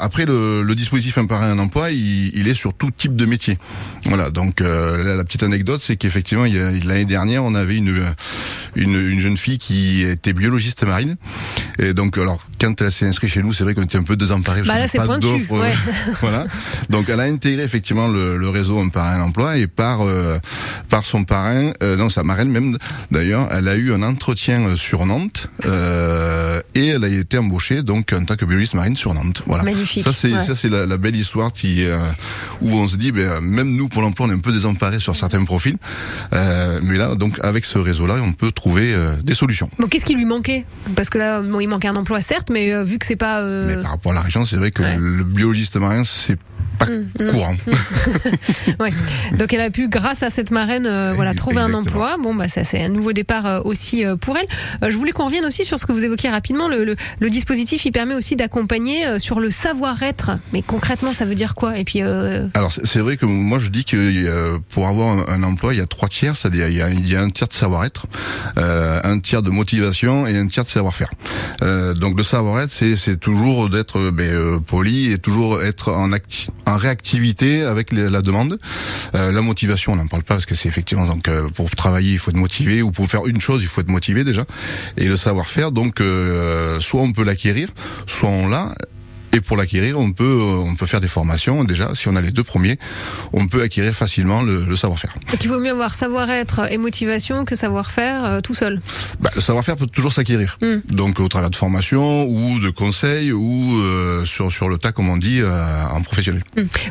Après, 0.00 0.24
le, 0.26 0.62
le 0.62 0.74
dispositif 0.74 1.18
un 1.18 1.26
parrain 1.26 1.50
un 1.50 1.58
emploi, 1.58 1.90
il, 1.90 2.30
il 2.36 2.48
est 2.48 2.54
sur 2.54 2.72
tout 2.74 2.90
type 2.90 3.16
de 3.16 3.26
métier. 3.26 3.58
Voilà. 4.04 4.30
Donc 4.30 4.60
la, 4.60 4.96
la 5.16 5.24
petite 5.24 5.42
anecdote, 5.42 5.80
c'est 5.82 5.96
qu'effectivement, 6.04 6.44
l'année 6.44 7.06
dernière, 7.06 7.44
on 7.44 7.54
avait 7.54 7.76
une, 7.76 8.04
une 8.76 9.08
une 9.08 9.20
jeune 9.20 9.36
fille 9.36 9.58
qui 9.58 10.02
était 10.02 10.34
biologiste 10.34 10.84
marine. 10.84 11.16
Et 11.78 11.94
donc, 11.94 12.18
alors, 12.18 12.40
quand 12.60 12.80
elle 12.80 12.92
s'est 12.92 13.06
inscrite 13.06 13.30
chez 13.30 13.42
nous, 13.42 13.52
c'est 13.52 13.64
vrai 13.64 13.74
qu'on 13.74 13.82
était 13.82 13.98
un 13.98 14.02
peu 14.02 14.16
désemparés. 14.16 14.62
Bah 14.62 14.78
là, 14.78 14.86
c'est 14.86 14.98
pointu, 14.98 15.46
ouais. 15.50 15.74
voilà. 16.20 16.44
Donc, 16.90 17.08
elle 17.08 17.20
a 17.20 17.24
intégré 17.24 17.62
effectivement 17.62 18.08
le, 18.08 18.36
le 18.36 18.48
réseau 18.48 18.78
un 18.78 18.88
parrain 18.88 19.22
emploi 19.22 19.56
et 19.56 19.66
par 19.66 20.02
euh, 20.02 20.38
par 20.88 21.04
son 21.04 21.24
parrain, 21.24 21.72
euh, 21.82 21.96
non, 21.96 22.10
sa 22.10 22.22
marraine 22.22 22.50
même 22.50 22.76
d'ailleurs, 23.10 23.48
elle 23.50 23.68
a 23.68 23.76
eu 23.76 23.92
un 23.92 24.02
entretien 24.02 24.60
euh, 24.68 24.76
sur 24.76 25.06
Nantes 25.06 25.48
euh, 25.64 26.60
et 26.74 26.88
elle 26.88 27.04
a 27.04 27.08
été 27.08 27.38
embauchée 27.38 27.82
donc 27.82 28.12
en 28.12 28.24
tant 28.24 28.36
que 28.36 28.44
biologiste 28.44 28.74
marine 28.74 28.96
sur 28.96 29.14
Nantes. 29.14 29.42
Voilà. 29.46 29.64
Magnifique. 29.64 30.04
Ça 30.04 30.12
c'est 30.12 30.32
ouais. 30.32 30.42
ça 30.42 30.54
c'est 30.54 30.68
la, 30.68 30.86
la 30.86 30.96
belle 30.96 31.16
histoire 31.16 31.52
qui 31.52 31.84
où 32.60 32.70
on 32.74 32.88
se 32.88 32.96
dit 32.96 33.12
ben 33.12 33.40
même 33.40 33.74
nous 33.74 33.88
pour 33.88 34.02
l'emploi 34.02 34.26
on 34.26 34.30
est 34.30 34.34
un 34.34 34.38
peu 34.38 34.52
désemparés 34.52 35.00
sur 35.00 35.16
certains 35.16 35.44
profils, 35.44 35.76
euh, 36.32 36.80
mais 36.82 36.96
là 36.96 37.14
donc 37.14 37.38
avec 37.42 37.64
ce 37.64 37.78
réseau 37.78 38.06
là 38.06 38.16
on 38.22 38.32
peut 38.32 38.50
trouver 38.52 38.94
euh, 38.94 39.14
des 39.22 39.34
solutions. 39.34 39.70
Bon, 39.78 39.86
qu'est-ce 39.86 40.04
qui 40.04 40.14
lui 40.14 40.24
manquait? 40.24 40.64
Parce 40.96 41.10
que 41.10 41.18
là, 41.18 41.40
bon, 41.42 41.60
il 41.60 41.68
manquait 41.68 41.88
un 41.88 41.96
emploi, 41.96 42.20
certes, 42.20 42.48
mais 42.50 42.72
euh, 42.72 42.84
vu 42.84 42.98
que 42.98 43.06
c'est 43.06 43.16
pas. 43.16 43.42
Mais 43.42 43.76
par 43.76 43.92
rapport 43.92 44.12
à 44.12 44.16
la 44.16 44.20
région, 44.22 44.44
c'est 44.44 44.56
vrai 44.56 44.70
que 44.70 44.82
Ouais. 44.82 44.96
le 44.98 45.24
biologiste 45.24 45.76
marin, 45.76 46.02
c'est 46.04 46.36
pas 46.78 46.86
Mm, 46.86 47.06
mm. 47.20 47.30
courant. 47.30 47.54
Ouais. 48.80 48.90
Donc 49.38 49.52
elle 49.52 49.60
a 49.60 49.70
pu, 49.70 49.88
grâce 49.88 50.22
à 50.22 50.30
cette 50.30 50.50
marraine, 50.50 50.86
euh, 50.86 51.12
voilà, 51.14 51.34
trouver 51.34 51.58
un 51.60 51.72
emploi. 51.72 52.16
Bon, 52.22 52.34
bah 52.34 52.48
ça 52.48 52.64
c'est 52.64 52.82
un 52.84 52.88
nouveau 52.88 53.12
départ 53.12 53.46
euh, 53.46 53.60
aussi 53.64 54.04
euh, 54.04 54.16
pour 54.16 54.36
elle. 54.36 54.46
Euh, 54.82 54.90
je 54.90 54.96
voulais 54.96 55.12
qu'on 55.12 55.24
revienne 55.26 55.44
aussi 55.44 55.64
sur 55.64 55.78
ce 55.78 55.86
que 55.86 55.92
vous 55.92 56.04
évoquiez 56.04 56.28
rapidement. 56.30 56.68
Le, 56.68 56.84
le, 56.84 56.96
le 57.20 57.30
dispositif, 57.30 57.84
il 57.84 57.92
permet 57.92 58.14
aussi 58.14 58.36
d'accompagner 58.36 59.06
euh, 59.06 59.18
sur 59.18 59.40
le 59.40 59.50
savoir-être. 59.50 60.32
Mais 60.52 60.62
concrètement, 60.62 61.12
ça 61.12 61.24
veut 61.24 61.34
dire 61.34 61.54
quoi? 61.54 61.78
Et 61.78 61.84
puis, 61.84 62.02
euh, 62.02 62.46
Alors 62.54 62.72
c'est 62.72 62.98
vrai 63.00 63.16
que 63.16 63.26
moi 63.26 63.58
je 63.58 63.68
dis 63.68 63.84
que 63.84 63.96
euh, 63.96 64.58
pour 64.70 64.86
avoir 64.88 65.16
un, 65.30 65.40
un 65.40 65.42
emploi, 65.44 65.74
il 65.74 65.78
y 65.78 65.82
a 65.82 65.86
trois 65.86 66.08
tiers, 66.08 66.36
c'est-à-dire 66.36 66.68
il 66.68 66.76
y 66.76 66.82
a, 66.82 66.90
il 66.90 67.08
y 67.08 67.16
a 67.16 67.20
un 67.20 67.30
tiers 67.30 67.48
de 67.48 67.54
savoir-être, 67.54 68.06
euh, 68.58 69.00
un 69.04 69.18
tiers 69.20 69.42
de 69.42 69.50
motivation 69.50 70.26
et 70.26 70.36
un 70.36 70.46
tiers 70.48 70.64
de 70.64 70.70
savoir-faire. 70.70 71.10
Euh, 71.62 71.94
donc 71.94 72.16
le 72.16 72.22
savoir-être, 72.24 72.70
c'est 72.72 73.18
toujours 73.18 73.70
d'être 73.70 74.10
ben, 74.10 74.30
euh, 74.32 74.58
poli 74.58 75.12
et 75.12 75.18
toujours 75.18 75.62
être 75.62 75.92
en, 75.92 76.10
acti- 76.12 76.48
en 76.66 76.76
réactivité 76.76 77.62
avec 77.62 77.92
la 77.92 78.22
demande. 78.22 78.58
Euh, 79.14 79.32
la 79.32 79.42
motivation, 79.42 79.92
on 79.92 79.96
n'en 79.96 80.06
parle 80.06 80.22
pas 80.22 80.34
parce 80.34 80.46
que 80.46 80.54
c'est 80.54 80.68
effectivement 80.68 81.06
donc 81.06 81.28
euh, 81.28 81.48
pour 81.50 81.70
travailler 81.70 82.12
il 82.12 82.18
faut 82.18 82.30
être 82.30 82.36
motivé 82.36 82.82
ou 82.82 82.90
pour 82.90 83.06
faire 83.06 83.26
une 83.26 83.40
chose 83.40 83.62
il 83.62 83.68
faut 83.68 83.80
être 83.80 83.90
motivé 83.90 84.24
déjà. 84.24 84.44
Et 84.96 85.06
le 85.06 85.16
savoir-faire, 85.16 85.72
donc 85.72 86.00
euh, 86.00 86.80
soit 86.80 87.02
on 87.02 87.12
peut 87.12 87.24
l'acquérir, 87.24 87.68
soit 88.06 88.28
on 88.28 88.48
l'a. 88.48 88.74
Et 89.34 89.40
pour 89.40 89.56
l'acquérir, 89.56 89.98
on 89.98 90.12
peut 90.12 90.24
euh, 90.24 90.70
on 90.70 90.76
peut 90.76 90.86
faire 90.86 91.00
des 91.00 91.08
formations 91.08 91.64
déjà. 91.64 91.94
Si 91.94 92.08
on 92.08 92.14
a 92.14 92.20
les 92.20 92.30
deux 92.30 92.44
premiers, 92.44 92.78
on 93.32 93.46
peut 93.48 93.62
acquérir 93.62 93.92
facilement 93.92 94.42
le, 94.42 94.64
le 94.64 94.76
savoir-faire. 94.76 95.14
donc 95.30 95.42
il 95.42 95.48
vaut 95.48 95.58
mieux 95.58 95.72
avoir 95.72 95.92
savoir-être 95.94 96.70
et 96.70 96.78
motivation 96.78 97.44
que 97.44 97.56
savoir-faire 97.56 98.24
euh, 98.24 98.40
tout 98.40 98.54
seul. 98.54 98.78
Bah, 99.20 99.30
le 99.34 99.40
savoir-faire 99.40 99.76
peut 99.76 99.86
toujours 99.86 100.12
s'acquérir. 100.12 100.56
Mm. 100.62 100.94
Donc 100.94 101.18
au 101.18 101.28
travers 101.28 101.50
de 101.50 101.56
formations 101.56 102.26
ou 102.26 102.60
de 102.60 102.70
conseils 102.70 103.32
ou 103.32 103.76
euh, 103.82 104.24
sur 104.24 104.52
sur 104.52 104.68
le 104.68 104.78
tas 104.78 104.92
comme 104.92 105.08
on 105.08 105.16
dit 105.16 105.40
euh, 105.40 105.50
en 105.92 106.00
professionnel. 106.02 106.44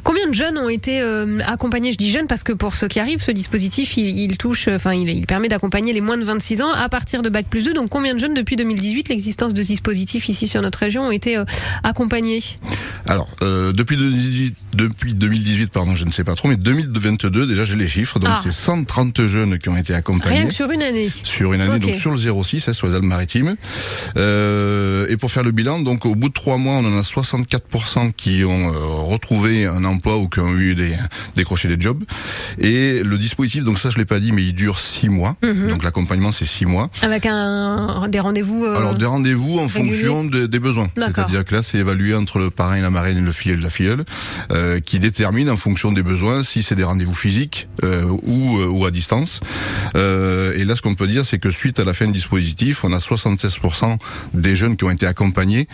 Combien 0.04 0.28
de 0.28 0.34
jeunes 0.34 0.58
ont 0.58 0.70
été 0.70 1.02
accompagnés 1.46 1.94
Je 1.94 1.98
dis 1.98 2.12
jeunes 2.12 2.28
parce 2.28 2.44
que 2.44 2.52
pour 2.52 2.76
ceux 2.76 2.88
qui 2.88 3.00
arrivent, 3.00 3.22
ce 3.22 3.32
dispositif, 3.32 3.96
il, 3.98 4.20
il 4.20 4.38
touche, 4.38 4.68
enfin, 4.68 4.94
il, 4.94 5.10
il 5.10 5.26
permet 5.26 5.48
d'accompagner 5.48 5.94
les 5.94 6.02
moins 6.02 6.18
de 6.18 6.24
26 6.24 6.62
ans 6.62 6.72
à 6.72 6.90
partir 6.90 7.22
de 7.22 7.30
bac 7.30 7.46
plus 7.50 7.66
2. 7.66 7.74
Donc, 7.74 7.90
combien 7.90 8.14
de 8.14 8.20
jeunes 8.20 8.34
depuis 8.34 8.56
2018, 8.56 9.10
l'existence 9.10 9.54
de 9.54 9.64
ce 9.64 9.68
dispositif 9.68 10.30
ici 10.30 10.48
sur 10.48 10.62
notre 10.62 10.80
région, 10.80 11.08
ont 11.08 11.12
été 11.12 11.38
euh, 11.38 11.46
Alors 13.08 13.28
euh, 13.42 13.74
depuis 13.74 13.98
2018, 13.98 14.56
depuis 14.76 15.14
2018 15.14 15.72
pardon, 15.72 15.96
je 15.96 16.06
ne 16.06 16.12
sais 16.12 16.24
pas 16.24 16.36
trop, 16.36 16.48
mais 16.48 16.56
2022 16.56 17.46
déjà 17.48 17.64
j'ai 17.66 17.76
les 17.76 17.88
chiffres. 17.88 18.20
Donc 18.20 18.30
Ah. 18.34 18.40
c'est 18.44 18.52
130 18.52 19.28
jeunes 19.28 19.58
qui 19.60 19.70
ont 19.70 19.78
été 19.78 19.94
accompagnés. 19.94 20.38
Rien 20.38 20.48
que 20.48 20.54
sur 20.54 20.72
une 20.72 20.82
année. 20.82 21.10
sur 21.24 21.54
une 21.54 21.62
année, 21.62 21.80
donc 21.80 21.96
sur 21.96 22.12
le 22.12 22.18
06, 22.44 22.68
hein, 22.70 22.74
sur 22.74 22.88
les 22.88 22.96
Alpes-Maritimes. 22.96 23.56
Euh, 24.18 25.06
et 25.10 25.18
pour 25.18 25.32
faire 25.32 25.44
le 25.44 25.52
bilan, 25.52 25.80
donc 25.82 26.06
au 26.06 26.16
bout 26.16 26.30
de 26.30 26.34
trois 26.34 26.58
mois, 26.58 26.76
on 26.76 26.86
en 26.86 26.98
a 26.98 27.02
64% 27.04 28.12
qui 28.16 28.44
ont 28.44 28.70
euh, 28.74 28.78
retrouvé 28.78 29.66
un 29.66 29.84
emploi 29.86 30.18
ou 30.18 30.28
qui 30.28 30.40
ont 30.40 30.56
eu 30.56 30.76
des 30.76 30.96
décroché 31.36 31.68
des 31.68 31.80
jobs. 31.80 32.04
Et 32.60 33.04
le 33.04 33.18
dispositif, 33.18 33.64
donc 33.64 33.80
ça 33.80 33.90
je 33.90 33.98
l'ai 33.98 34.06
pas 34.06 34.20
dit, 34.20 34.32
mais 34.32 34.44
il 34.44 34.54
dure 34.54 34.80
six 34.80 35.10
mois. 35.10 35.36
Mhm. 35.44 35.68
Donc 35.70 35.84
l'accompagnement 35.84 36.32
c'est 36.32 36.46
six 36.46 36.66
mois. 36.66 36.90
Avec 37.02 37.26
un, 37.26 38.08
des 38.08 38.20
rendez-vous. 38.20 38.66
Alors 38.66 38.96
des 38.96 39.06
rendez-vous 39.06 39.60
en 39.60 39.68
fonction 39.68 40.24
de- 40.24 40.46
des 40.46 40.60
besoins. 40.60 40.88
C'est-à-dire 40.96 41.44
que 41.46 41.56
là 41.56 41.62
c'est 41.62 41.78
évalué 41.80 42.14
entre 42.24 42.40
le 42.40 42.50
parrain 42.50 42.76
et 42.76 42.82
la 42.82 42.90
marraine 42.90 43.18
et 43.18 43.22
le 43.22 43.32
filleul 43.32 43.60
et 43.60 43.64
la 43.64 43.70
filleule, 43.70 44.06
euh, 44.52 44.80
qui 44.80 45.00
détermine 45.00 45.50
en 45.50 45.56
fonction 45.56 45.92
des 45.92 46.04
besoins 46.04 46.42
si 46.42 46.64
c'est 46.64 46.76
des 46.76 46.84
rendez-vous 46.84 47.14
physiques 47.14 47.68
euh, 47.84 48.04
ou, 48.24 48.58
euh, 48.60 48.68
ou 48.68 48.86
à 48.86 48.92
distance. 48.92 49.42
Et 49.96 50.66
là 50.66 50.76
ce 50.76 50.82
qu'on 50.82 50.96
peut 50.96 51.08
dire 51.08 51.26
c'est 51.26 51.40
que 51.40 51.52
suite 51.52 51.80
à 51.80 51.84
la 51.84 51.94
fin 51.94 52.06
du 52.06 52.14
dispositif, 52.14 52.84
on 52.84 52.94
a 52.94 52.98
76% 52.98 53.98
des 54.34 54.56
jeunes 54.56 54.78
qui 54.78 54.86
ont 54.86 54.92
été 54.92 55.06
accompagnés 55.06 55.68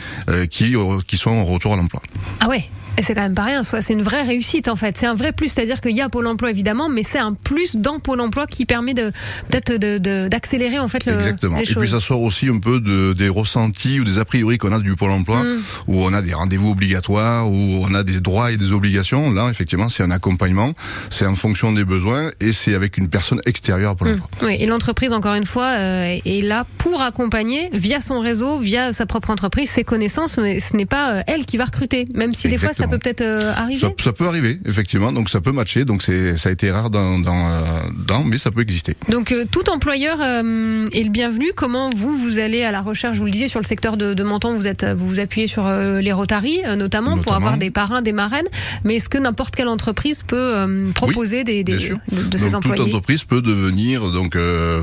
qui, 0.50 0.75
qui 1.08 1.18
sont 1.18 1.32
en 1.32 1.44
retour 1.44 1.74
à 1.74 1.77
l'emploi. 1.77 2.01
Ah 2.39 2.50
ouais? 2.50 2.70
Et 2.98 3.03
c'est 3.03 3.15
quand 3.15 3.22
même 3.22 3.34
pas 3.34 3.43
rien, 3.46 3.63
soit 3.63 3.81
c'est 3.81 3.93
une 3.93 4.01
vraie 4.01 4.24
réussite 4.24 4.67
en 4.67 4.75
fait. 4.75 4.98
C'est 4.98 5.05
un 5.05 5.13
vrai 5.13 5.31
plus, 5.31 5.48
c'est-à-dire 5.50 5.79
qu'il 5.79 5.96
y 5.96 6.01
a 6.01 6.10
Pôle 6.10 6.27
Emploi 6.27 6.50
évidemment, 6.51 6.89
mais 6.89 7.03
c'est 7.03 7.19
un 7.19 7.34
plus 7.34 7.77
dans 7.77 8.00
Pôle 8.00 8.19
Emploi 8.19 8.46
qui 8.46 8.65
permet 8.65 8.93
de 8.93 9.12
peut-être 9.50 9.74
de- 9.77 9.98
de- 9.98 10.27
d'accélérer 10.27 10.79
en 10.79 10.88
fait 10.89 11.05
le, 11.05 11.13
Exactement. 11.13 11.55
les 11.58 11.63
Et 11.63 11.65
choses. 11.65 11.77
puis 11.84 11.89
ça 11.91 12.00
sort 12.01 12.22
aussi 12.22 12.48
un 12.48 12.60
peu 12.60 12.79
de, 12.81 13.13
des 13.13 13.29
ressentis 13.29 14.00
ou 14.00 14.03
des 14.03 14.17
a 14.17 14.25
priori 14.25 14.58
qu'on 14.58 14.74
a 14.74 14.79
du 14.79 14.96
Pôle 14.96 15.12
emploi, 15.12 15.43
Mm. 15.43 15.58
où 15.88 16.03
on 16.03 16.13
a 16.13 16.22
des 16.22 16.34
rendez-vous 16.34 16.72
obligatoires, 16.72 17.50
où 17.50 17.55
on 17.55 17.93
a 17.93 18.03
des 18.03 18.19
droits 18.19 18.51
et 18.51 18.58
des 18.58 18.72
obligations. 18.74 19.31
Là, 19.31 19.48
effectivement, 19.50 19.88
c'est 19.88 20.03
un 20.03 20.12
accompagnement, 20.12 20.74
c'est 21.10 21.25
en 21.25 21.36
fonction 21.36 21.72
des 21.72 21.86
besoins 21.86 22.31
et 22.41 22.51
c'est 22.51 22.75
avec 22.75 22.98
une 22.98 23.08
personne 23.08 23.39
extérieure 23.46 23.91
à 23.91 23.96
Pôle 23.96 24.10
Mm. 24.10 24.22
emploi. 24.24 24.48
Oui, 24.50 24.58
et 24.60 24.65
l'entreprise, 24.65 25.13
encore 25.13 25.36
une 25.36 25.46
fois, 25.46 25.67
euh, 25.77 26.17
est 26.25 26.43
là 26.43 26.65
pour 26.79 27.01
accompagner 27.01 27.69
via 27.72 28.01
son 28.01 28.19
réseau, 28.19 28.58
via 28.60 28.91
sa 28.91 29.05
propre 29.05 29.29
entreprise, 29.29 29.69
ses 29.69 29.84
connaissances, 29.86 30.38
mais 30.38 30.60
ce 30.60 30.75
n'est 30.75 30.86
pas 30.86 31.15
euh, 31.19 31.22
elle 31.27 31.46
qui 31.46 31.55
va 31.58 31.65
recruter, 31.65 32.05
même 32.13 32.34
si 32.34 32.50
des 32.50 32.58
fois 32.58 32.74
ça 32.79 32.88
peut 32.88 32.98
peut-être 32.98 33.21
euh, 33.21 33.53
arriver. 33.55 33.79
Ça, 33.79 33.89
ça 34.03 34.13
peut 34.13 34.27
arriver, 34.27 34.59
effectivement, 34.65 35.12
donc 35.12 35.29
ça 35.29 35.41
peut 35.41 35.51
matcher, 35.51 35.86
donc 35.86 36.01
c'est 36.01 36.36
ça 36.36 36.50
a 36.50 36.51
été 36.51 36.71
rare 36.71 36.89
dans, 36.89 37.19
dans, 37.19 37.50
euh, 37.50 37.63
dans 38.07 38.24
mais 38.24 38.38
ça 38.38 38.51
peut 38.51 38.62
exister. 38.62 38.95
Donc 39.09 39.31
euh, 39.31 39.45
tout 39.50 39.69
employeur 39.69 40.21
est 40.21 41.03
le 41.03 41.09
bienvenu. 41.09 41.51
Comment 41.55 41.89
vous 41.89 42.17
vous 42.17 42.39
allez 42.39 42.63
à 42.63 42.71
la 42.71 42.81
recherche? 42.81 43.17
Vous 43.17 43.25
le 43.25 43.31
disiez 43.31 43.48
sur 43.48 43.59
le 43.59 43.65
secteur 43.65 43.98
de, 43.98 44.13
de 44.13 44.24
Menton, 44.24 44.55
vous 44.55 44.67
êtes 44.67 44.86
vous 44.86 45.07
vous 45.07 45.19
appuyez 45.19 45.48
sur 45.48 45.69
les 45.69 46.12
Rotaries 46.12 46.62
euh, 46.65 46.75
notamment, 46.75 47.17
pour 47.17 47.33
avoir 47.33 47.57
des 47.57 47.71
parrains, 47.71 48.01
des 48.01 48.13
marraines. 48.13 48.48
Mais 48.83 48.95
est-ce 48.95 49.09
que 49.09 49.17
n'importe 49.17 49.55
quelle 49.55 49.67
entreprise 49.67 50.24
peut 50.25 50.55
proposer 50.95 51.43
des, 51.43 51.63
des 51.63 51.74
de, 52.12 52.24
de 52.24 52.38
ses 52.38 52.50
donc 52.51 52.63
toute 52.63 52.71
employés? 52.71 52.81
entreprise 52.81 53.24
peut 53.24 53.41
devenir 53.41 54.12
donc 54.12 54.38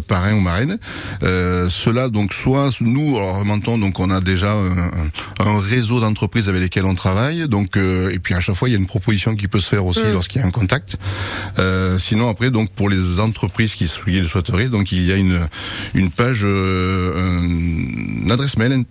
parrain 0.08 0.34
ou 0.34 0.40
marraine. 0.40 0.78
Cela 1.20 2.08
donc 2.08 2.32
soit 2.32 2.70
nous 2.80 3.16
alors 3.16 3.44
Menton 3.44 3.78
donc 3.78 3.98
on 4.00 4.10
a 4.10 4.20
déjà 4.20 4.52
un, 4.52 5.10
un 5.40 5.60
réseau 5.60 6.00
d'entreprises 6.00 6.48
avec 6.48 6.62
lesquelles 6.62 6.86
on 6.86 6.94
travaille 6.94 7.48
donc 7.48 7.76
euh, 7.86 8.14
et 8.14 8.18
puis 8.18 8.34
à 8.34 8.40
chaque 8.40 8.54
fois 8.56 8.68
il 8.68 8.72
y 8.72 8.74
a 8.74 8.78
une 8.78 8.86
proposition 8.94 9.34
qui 9.36 9.48
peut 9.48 9.60
se 9.60 9.68
faire 9.68 9.84
aussi 9.86 10.04
Mm. 10.04 10.12
lorsqu'il 10.12 10.40
y 10.40 10.44
a 10.44 10.46
un 10.46 10.50
contact. 10.60 10.96
Euh, 11.58 11.98
sinon 11.98 12.28
après 12.28 12.50
donc 12.50 12.70
pour 12.70 12.88
les 12.90 13.18
entreprises 13.20 13.74
qui, 13.74 13.88
le 14.06 14.24
souhaiteraient 14.24 14.68
donc 14.68 14.92
il 14.92 15.04
y 15.04 15.12
a 15.12 15.16
une 15.16 15.48
une 15.94 16.10
page 16.10 16.40
euh, 16.44 17.14
un- 17.16 17.46
une 18.24 18.30
adresse 18.30 18.56
mail 18.58 18.84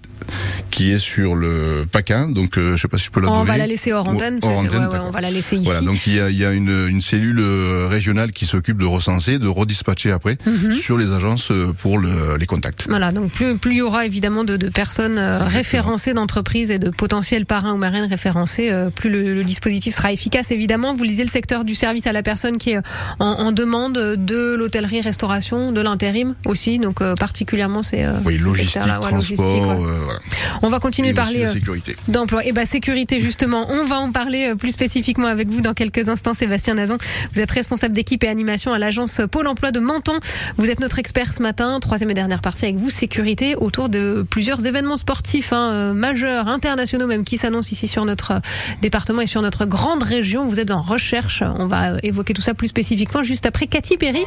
qui 0.75 0.91
est 0.91 0.99
sur 0.99 1.35
le 1.35 1.85
PACA 1.89 2.27
donc 2.29 2.57
euh, 2.57 2.75
je 2.75 2.81
sais 2.81 2.87
pas 2.89 2.97
si 2.97 3.05
je 3.05 3.11
peux 3.11 3.21
la 3.21 3.29
On 3.29 3.35
donner. 3.39 3.47
va 3.47 3.57
la 3.57 3.65
laisser 3.67 3.93
hors 3.93 4.07
antenne. 4.07 4.39
hors 4.41 4.57
antenne, 4.57 4.87
ouais, 4.87 4.93
ouais, 4.93 4.99
on 5.07 5.11
va 5.11 5.21
la 5.21 5.31
laisser 5.31 5.55
ici. 5.55 5.63
Voilà, 5.63 5.79
donc 5.81 6.05
il 6.05 6.15
y 6.15 6.19
a, 6.19 6.29
il 6.29 6.37
y 6.37 6.43
a 6.43 6.51
une, 6.51 6.87
une 6.89 7.01
cellule 7.01 7.39
euh, 7.39 7.87
régionale 7.89 8.31
qui 8.33 8.45
s'occupe 8.45 8.77
de 8.77 8.85
recenser, 8.85 9.39
de 9.39 9.47
redispatcher 9.47 10.11
après 10.11 10.37
Mhm. 10.45 10.73
sur 10.73 10.97
les 10.97 11.11
agences 11.13 11.49
euh, 11.51 11.71
pour 11.81 11.97
le, 11.97 12.35
les 12.37 12.45
contacts. 12.45 12.87
Voilà, 12.89 13.11
donc 13.13 13.31
plus, 13.31 13.55
plus 13.57 13.71
il 13.71 13.77
y 13.77 13.81
aura 13.81 14.05
évidemment 14.05 14.43
de, 14.43 14.57
de 14.57 14.67
personnes 14.69 15.17
euh, 15.17 15.39
référencées 15.45 16.13
d'entreprises 16.13 16.71
et 16.71 16.79
de 16.79 16.89
potentiels 16.89 17.45
parrains 17.45 17.73
ou 17.73 17.77
marraines 17.77 18.09
référencés, 18.09 18.69
euh, 18.71 18.89
plus 18.89 19.09
le, 19.09 19.33
le 19.33 19.43
dispositif 19.43 19.95
sera 19.95 20.11
efficace. 20.11 20.51
Évidemment, 20.51 20.93
vous 20.93 21.03
lisez 21.05 21.23
le 21.23 21.29
secteur 21.29 21.63
du 21.63 21.73
service 21.75 22.05
à 22.07 22.11
la 22.11 22.21
personne 22.23 22.57
qui 22.57 22.71
est 22.71 22.79
en, 23.19 23.25
en 23.25 23.51
demande 23.53 23.93
de 24.17 24.55
l'hôtellerie, 24.55 24.99
restauration, 25.01 25.71
de 25.71 25.79
l'intérim 25.81 26.35
aussi, 26.45 26.79
donc 26.79 27.01
euh, 27.01 27.15
particulièrement 27.15 27.81
c'est 27.83 28.03
euh, 28.03 28.11
Oui, 28.25 28.37
logistique, 28.37 28.81
transport, 28.81 29.11
logistique, 29.11 29.39
euh, 29.39 29.99
voilà. 30.03 30.19
On 30.65 30.69
va 30.69 30.79
continuer 30.79 31.11
de 31.11 31.15
parler 31.15 31.45
euh, 31.45 31.93
d'emploi. 32.07 32.43
Et 32.43 32.51
bah 32.51 32.65
sécurité 32.65 33.19
justement, 33.19 33.67
on 33.69 33.85
va 33.85 33.99
en 33.99 34.11
parler 34.11 34.47
euh, 34.47 34.55
plus 34.55 34.71
spécifiquement 34.71 35.27
avec 35.27 35.47
vous 35.47 35.61
dans 35.61 35.75
quelques 35.75 36.09
instants. 36.09 36.33
Sébastien 36.33 36.73
Nazon, 36.73 36.97
vous 37.35 37.39
êtes 37.39 37.51
responsable 37.51 37.93
d'équipe 37.93 38.23
et 38.23 38.27
animation 38.27 38.73
à 38.73 38.79
l'agence 38.79 39.21
Pôle 39.29 39.45
Emploi 39.45 39.69
de 39.71 39.79
Menton. 39.79 40.13
Vous 40.57 40.71
êtes 40.71 40.79
notre 40.79 40.97
expert 40.97 41.33
ce 41.33 41.43
matin. 41.43 41.79
Troisième 41.79 42.09
et 42.09 42.15
dernière 42.15 42.41
partie 42.41 42.65
avec 42.65 42.77
vous, 42.77 42.89
sécurité 42.89 43.55
autour 43.55 43.89
de 43.89 44.25
plusieurs 44.27 44.65
événements 44.65 44.95
sportifs 44.95 45.53
hein, 45.53 45.71
euh, 45.71 45.93
majeurs, 45.93 46.47
internationaux 46.47 47.05
même, 47.05 47.25
qui 47.25 47.37
s'annoncent 47.37 47.69
ici 47.71 47.87
sur 47.87 48.03
notre 48.03 48.41
département 48.81 49.21
et 49.21 49.27
sur 49.27 49.43
notre 49.43 49.65
grande 49.65 50.01
région. 50.01 50.47
Vous 50.47 50.59
êtes 50.59 50.71
en 50.71 50.81
recherche. 50.81 51.43
On 51.59 51.67
va 51.67 51.97
évoquer 52.01 52.33
tout 52.33 52.41
ça 52.41 52.55
plus 52.55 52.69
spécifiquement 52.69 53.21
juste 53.21 53.45
après 53.45 53.67
Cathy 53.67 53.97
Perry 53.97 54.23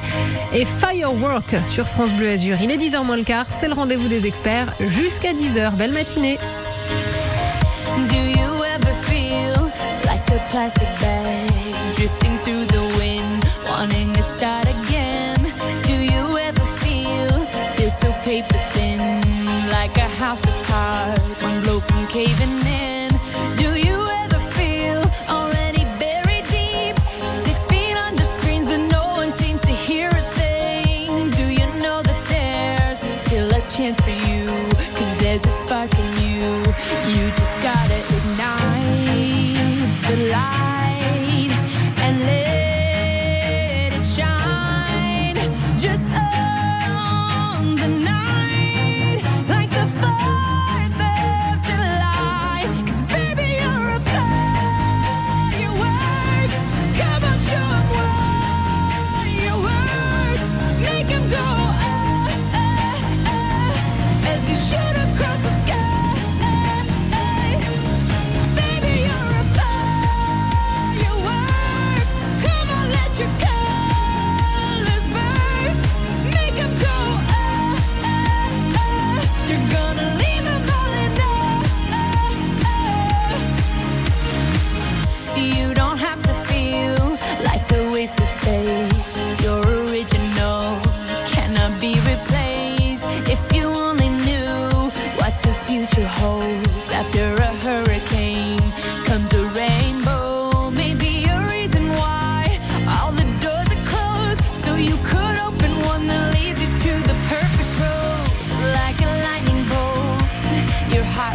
et 0.54 0.64
Firework 0.64 1.56
sur 1.64 1.88
France 1.88 2.12
Bleu 2.12 2.28
Azur. 2.28 2.58
Il 2.62 2.70
est 2.70 2.76
10h 2.76 3.04
moins 3.04 3.16
le 3.16 3.24
quart. 3.24 3.46
C'est 3.48 3.66
le 3.66 3.74
rendez-vous 3.74 4.06
des 4.06 4.24
experts 4.24 4.72
jusqu'à 4.88 5.32
10h. 5.32 5.74
Belle 5.74 5.92
matinée. 5.92 6.27
Do 6.36 8.20
you 8.20 8.64
ever 8.64 8.92
feel 9.08 9.72
like 10.04 10.20
a 10.28 10.38
plastic 10.50 10.88
bag 11.00 11.96
drifting 11.96 12.36
through 12.44 12.66
the 12.66 12.82
wind, 12.98 13.44
wanting 13.66 14.12
to 14.12 14.22
start 14.22 14.66
again? 14.66 15.40
Do 15.84 15.94
you 15.94 16.38
ever 16.38 16.64
feel 16.82 17.30
feel 17.76 17.90
so 17.90 18.12
paper 18.24 18.58
thin, 18.74 19.00
like 19.70 19.96
a 19.96 20.08
house 20.20 20.44
of 20.46 20.57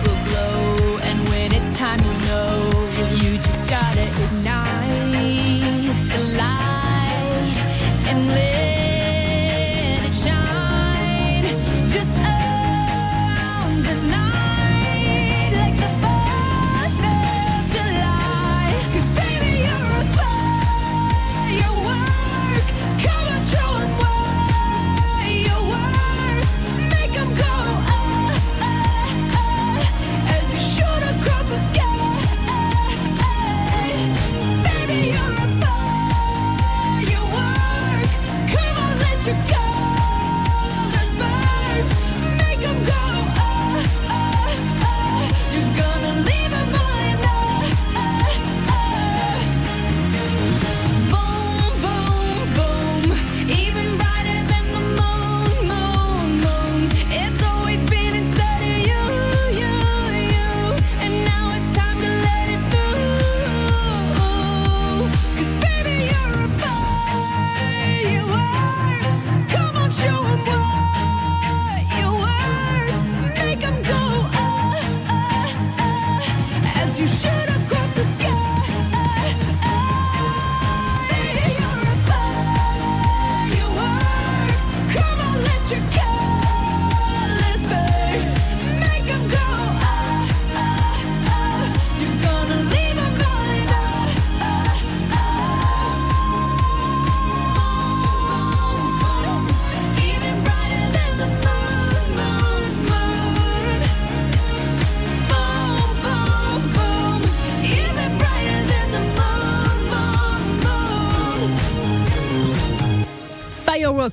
glow, 0.04 0.98
and 1.04 1.30
when 1.30 1.54
it's 1.54 1.72
time, 1.78 2.23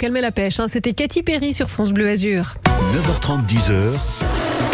Met 0.08 0.22
la 0.22 0.32
pêche. 0.32 0.58
hein. 0.58 0.66
C'était 0.66 0.94
Cathy 0.94 1.22
Perry 1.22 1.52
sur 1.52 1.68
France 1.68 1.92
Bleu 1.92 2.08
Azur. 2.08 2.54
9h30, 2.94 3.46
10h. 3.46 3.92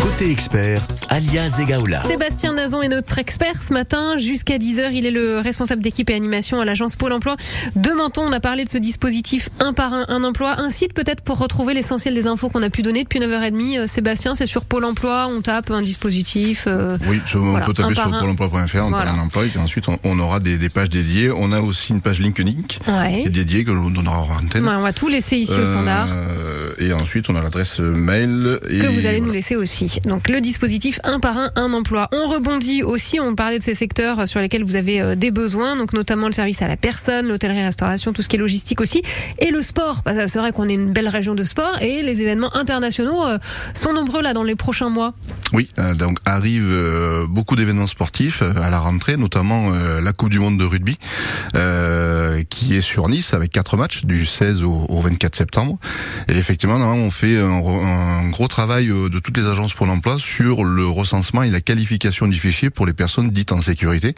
Côté 0.00 0.30
expert, 0.30 0.80
alias 1.08 1.58
Egaola. 1.60 2.00
Sébastien 2.02 2.52
Nazon 2.54 2.82
est 2.82 2.88
notre 2.88 3.18
expert 3.18 3.54
ce 3.62 3.72
matin. 3.72 4.16
Jusqu'à 4.18 4.58
10h, 4.58 4.90
il 4.92 5.06
est 5.06 5.10
le 5.10 5.38
responsable 5.38 5.82
d'équipe 5.82 6.10
et 6.10 6.14
animation 6.14 6.60
à 6.60 6.64
l'agence 6.64 6.96
Pôle 6.96 7.12
emploi 7.12 7.36
de 7.76 7.90
Menton. 7.92 8.22
On 8.26 8.32
a 8.32 8.40
parlé 8.40 8.64
de 8.64 8.68
ce 8.68 8.78
dispositif 8.78 9.48
un 9.60 9.72
par 9.72 9.92
un, 9.94 10.04
un 10.08 10.24
emploi. 10.24 10.58
Un 10.60 10.70
site 10.70 10.92
peut-être 10.94 11.22
pour 11.22 11.38
retrouver 11.38 11.74
l'essentiel 11.74 12.14
des 12.14 12.26
infos 12.26 12.48
qu'on 12.48 12.62
a 12.62 12.70
pu 12.70 12.82
donner 12.82 13.04
depuis 13.04 13.20
9h30. 13.20 13.78
Euh, 13.80 13.86
Sébastien, 13.86 14.34
c'est 14.34 14.46
sur 14.46 14.64
Pôle 14.64 14.84
emploi. 14.84 15.28
On 15.30 15.40
tape 15.42 15.70
un 15.70 15.82
dispositif. 15.82 16.64
euh, 16.66 16.96
Oui, 17.08 17.20
sur- 17.26 17.42
on 17.42 17.50
Voilà, 17.50 17.66
peut 17.66 17.74
taper 17.74 17.94
sur 17.94 18.04
pôle 18.10 18.30
emploi.fr, 18.30 18.54
on 18.56 18.88
Voilà. 18.88 19.04
parle 19.04 19.08
un 19.18 19.22
emploi, 19.22 19.44
et 19.46 19.58
ensuite 19.58 19.88
on, 19.88 19.98
on 20.04 20.18
aura 20.18 20.40
des, 20.40 20.58
des 20.58 20.68
pages 20.68 20.88
dédiées. 20.90 21.30
On 21.30 21.52
a 21.52 21.60
aussi 21.60 21.92
une 21.92 22.00
page 22.00 22.20
LinkedIn 22.20 22.52
Ouais. 22.88 23.20
qui 23.22 23.26
est 23.26 23.30
dédiée, 23.30 23.64
que 23.64 23.70
l'on 23.70 23.90
donnera 23.90 24.20
en 24.22 24.44
antenne. 24.44 24.64
Ouais, 24.64 24.74
on 24.76 24.80
va 24.82 24.92
tout 24.92 25.08
laisser 25.08 25.36
ici 25.36 25.52
au 25.52 25.66
standard. 25.66 26.08
Euh, 26.12 26.72
et 26.78 26.92
ensuite, 26.92 27.28
on 27.30 27.36
a 27.36 27.42
l'adresse 27.42 27.78
mail. 27.78 28.58
Et 28.70 28.78
que 28.80 28.86
vous 28.88 29.06
allez 29.06 29.20
nous 29.20 29.32
laisser 29.32 29.56
aussi. 29.56 30.00
Donc 30.04 30.28
le 30.28 30.40
dispositif 30.40 30.95
un 31.04 31.20
par 31.20 31.36
un, 31.38 31.50
un 31.56 31.72
emploi. 31.72 32.08
On 32.12 32.28
rebondit 32.28 32.82
aussi, 32.82 33.20
on 33.20 33.34
parlait 33.34 33.58
de 33.58 33.62
ces 33.62 33.74
secteurs 33.74 34.26
sur 34.28 34.40
lesquels 34.40 34.64
vous 34.64 34.76
avez 34.76 35.00
euh, 35.00 35.14
des 35.14 35.30
besoins, 35.30 35.76
notamment 35.92 36.26
le 36.26 36.32
service 36.32 36.62
à 36.62 36.68
la 36.68 36.76
personne, 36.76 37.28
l'hôtellerie-restauration, 37.28 38.12
tout 38.12 38.22
ce 38.22 38.28
qui 38.28 38.36
est 38.36 38.38
logistique 38.38 38.80
aussi, 38.80 39.02
et 39.38 39.50
le 39.50 39.62
sport. 39.62 40.02
C'est 40.06 40.38
vrai 40.38 40.52
qu'on 40.52 40.68
est 40.68 40.74
une 40.74 40.92
belle 40.92 41.08
région 41.08 41.34
de 41.34 41.42
sport 41.42 41.80
et 41.80 42.02
les 42.02 42.22
événements 42.22 42.54
internationaux 42.56 43.24
euh, 43.24 43.38
sont 43.74 43.92
nombreux 43.92 44.22
là 44.22 44.34
dans 44.34 44.42
les 44.42 44.54
prochains 44.54 44.88
mois. 44.88 45.14
Oui, 45.52 45.68
euh, 45.78 45.94
donc 45.94 46.18
arrive 46.24 46.66
euh, 46.66 47.26
beaucoup 47.28 47.56
d'événements 47.56 47.86
sportifs 47.86 48.42
à 48.42 48.70
la 48.70 48.78
rentrée, 48.78 49.16
notamment 49.16 49.70
la 50.02 50.12
Coupe 50.12 50.30
du 50.30 50.38
Monde 50.38 50.58
de 50.58 50.64
rugby, 50.64 50.98
qui 52.44 52.74
est 52.76 52.80
sur 52.80 53.08
Nice 53.08 53.34
avec 53.34 53.52
quatre 53.52 53.76
matchs 53.76 54.04
du 54.04 54.26
16 54.26 54.62
au, 54.62 54.86
au 54.88 55.00
24 55.00 55.36
septembre. 55.36 55.78
Et 56.28 56.36
effectivement, 56.36 56.76
on 56.76 57.10
fait 57.10 57.38
un, 57.38 58.28
gros 58.30 58.48
travail 58.48 58.88
euh, 58.88 59.08
de 59.08 59.18
toutes 59.18 59.36
les 59.36 59.46
agences 59.46 59.74
pour 59.74 59.86
l'emploi 59.86 60.16
sur 60.18 60.64
le 60.64 60.86
recensement 60.86 61.42
et 61.42 61.50
la 61.50 61.60
qualification 61.60 62.26
du 62.26 62.38
fichier 62.38 62.70
pour 62.70 62.86
les 62.86 62.92
personnes 62.92 63.30
dites 63.30 63.52
en 63.52 63.60
sécurité, 63.60 64.14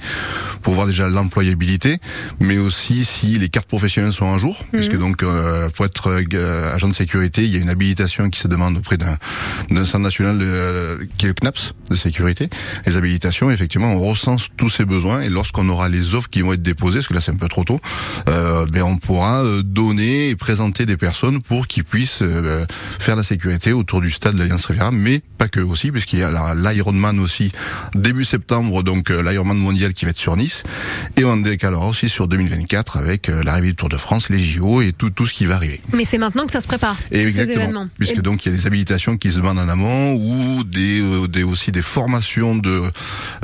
pour 0.62 0.74
voir 0.74 0.87
déjà 0.87 1.09
l'employabilité, 1.09 1.98
mais 2.40 2.59
aussi 2.59 3.04
si 3.04 3.38
les 3.38 3.48
cartes 3.48 3.68
professionnelles 3.68 4.12
sont 4.12 4.33
à 4.33 4.38
jour, 4.38 4.59
puisque 4.72 4.96
donc 4.96 5.22
euh, 5.22 5.68
pour 5.70 5.85
être 5.85 6.09
euh, 6.09 6.74
agent 6.74 6.88
de 6.88 6.94
sécurité, 6.94 7.44
il 7.44 7.50
y 7.50 7.57
a 7.57 7.61
une 7.61 7.70
habilitation 7.70 8.31
qui 8.31 8.40
se 8.40 8.48
demande 8.48 8.78
auprès 8.78 8.96
d'un 8.96 9.16
centre 9.85 9.98
national 9.98 10.38
de, 10.38 11.09
qui 11.16 11.26
est 11.26 11.28
le 11.28 11.35
CNAPS 11.35 11.74
de 11.90 11.96
sécurité. 11.96 12.48
Les 12.87 12.96
habilitations, 12.96 13.50
effectivement, 13.50 13.92
on 13.92 14.00
recense 14.00 14.48
tous 14.57 14.68
ces 14.68 14.85
besoins 14.85 15.20
et 15.20 15.28
lorsqu'on 15.28 15.68
aura 15.68 15.88
les 15.88 16.14
offres 16.14 16.31
qui 16.31 16.42
vont 16.42 16.52
être 16.52 16.62
déposées, 16.62 16.98
parce 16.98 17.09
que 17.09 17.14
là 17.14 17.20
c'est 17.20 17.33
un 17.33 17.37
peu 17.37 17.48
trop 17.48 17.64
tôt, 17.64 17.81
euh, 18.28 18.66
ben 18.66 18.82
on 18.82 18.96
pourra 18.96 19.42
euh, 19.44 19.62
donner 19.62 20.28
et 20.30 20.36
présenter 20.36 20.86
des 20.86 20.96
personnes 20.96 21.40
pour 21.42 21.66
qu'ils 21.66 21.84
puissent 21.84 22.20
euh, 22.22 22.64
faire 22.98 23.16
la 23.16 23.22
sécurité 23.22 23.72
autour 23.72 24.00
du 24.00 24.10
stade 24.10 24.34
de 24.34 24.40
l'Alliance 24.40 24.66
Riviera, 24.66 24.90
mais 24.90 25.20
pas 25.38 25.48
que 25.48 25.60
aussi, 25.60 25.90
puisqu'il 25.90 26.18
y 26.20 26.22
a 26.22 26.54
l'Ironman 26.54 27.18
aussi 27.20 27.52
début 27.94 28.24
septembre, 28.24 28.82
donc 28.82 29.10
euh, 29.10 29.22
l'Ironman 29.22 29.56
mondial 29.58 29.92
qui 29.92 30.04
va 30.04 30.10
être 30.10 30.18
sur 30.18 30.36
Nice, 30.36 30.62
et 31.16 31.24
on 31.24 31.36
décalera 31.36 31.86
aussi 31.88 32.08
sur 32.08 32.28
2024 32.28 32.96
avec 32.96 33.28
l'arrivée 33.28 33.68
du 33.68 33.74
Tour 33.76 33.88
de 33.88 33.96
France, 33.96 34.28
les 34.30 34.38
JO 34.38 34.82
et 34.82 34.92
tout 34.92 35.10
tout 35.10 35.26
ce 35.26 35.34
qui 35.34 35.46
va 35.46 35.56
arriver. 35.56 35.80
Mais 35.92 36.04
c'est 36.04 36.18
maintenant 36.18 36.44
que 36.46 36.52
ça 36.52 36.60
se 36.60 36.66
prépare. 36.68 36.96
Et 37.10 37.22
exactement. 37.22 37.86
Puisque 37.98 38.18
Et- 38.18 38.22
donc 38.22 38.44
il 38.44 38.52
y 38.52 38.54
a 38.54 38.56
des 38.56 38.66
habilitations 38.66 39.16
qui 39.16 39.30
se 39.30 39.36
demandent 39.36 39.58
en 39.58 39.68
amont 39.68 40.14
ou 40.14 40.64
des, 40.64 41.00
euh, 41.00 41.26
des 41.28 41.42
aussi 41.42 41.72
des 41.72 41.82
formations 41.82 42.54
de 42.56 42.82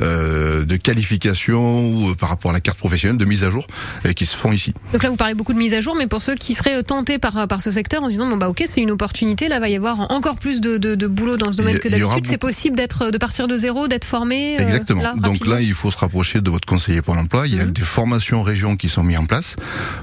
euh, 0.02 0.64
de 0.64 0.76
qualification 0.76 1.88
ou 1.88 2.10
euh, 2.10 2.14
par 2.14 2.28
rapport 2.28 2.50
à 2.50 2.54
la 2.54 2.60
carte 2.60 2.78
professionnelle 2.78 3.18
de 3.18 3.24
mise 3.24 3.44
à 3.44 3.50
jour 3.50 3.66
euh, 4.06 4.12
qui 4.12 4.26
se 4.26 4.36
font 4.36 4.52
ici. 4.54 4.72
Donc 4.92 5.02
là, 5.02 5.10
vous 5.10 5.16
parlez 5.16 5.34
beaucoup 5.34 5.52
de 5.52 5.58
mise 5.58 5.74
à 5.74 5.80
jour, 5.80 5.94
mais 5.96 6.06
pour 6.06 6.22
ceux 6.22 6.34
qui 6.36 6.54
seraient 6.54 6.76
euh, 6.78 6.82
tentés 6.82 7.18
par, 7.18 7.46
par 7.48 7.60
ce 7.62 7.70
secteur 7.70 8.02
en 8.02 8.06
se 8.06 8.12
disant 8.12 8.28
bon 8.28 8.36
bah 8.36 8.48
ok 8.48 8.62
c'est 8.66 8.80
une 8.80 8.90
opportunité, 8.90 9.48
là 9.48 9.60
va 9.60 9.68
y 9.68 9.76
avoir 9.76 10.10
encore 10.10 10.36
plus 10.36 10.60
de, 10.60 10.78
de, 10.78 10.94
de 10.94 11.06
boulot 11.06 11.36
dans 11.36 11.52
ce 11.52 11.56
domaine 11.56 11.78
que 11.78 11.88
d'habitude. 11.88 12.26
C'est 12.26 12.38
possible 12.38 12.76
d'être 12.76 13.10
de 13.10 13.18
partir 13.18 13.48
de 13.48 13.56
zéro, 13.56 13.88
d'être 13.88 14.04
formé. 14.04 14.56
euh, 14.58 14.62
Exactement. 14.62 15.02
là, 15.02 15.14
donc 15.16 15.46
là, 15.46 15.60
il 15.60 15.74
faut 15.74 15.90
se 15.90 15.96
rapprocher 15.98 16.40
de 16.40 16.50
votre 16.50 16.66
conseiller 16.66 17.02
pour 17.02 17.14
l'emploi. 17.14 17.46
Il 17.46 17.54
y 17.54 17.60
a 17.60 17.64
Mhm. 17.64 17.72
des 17.72 17.82
formations 17.82 18.42
régions 18.42 18.76
qui 18.76 18.88
sont 18.88 19.02
mises 19.02 19.18
en 19.18 19.26
place 19.26 19.56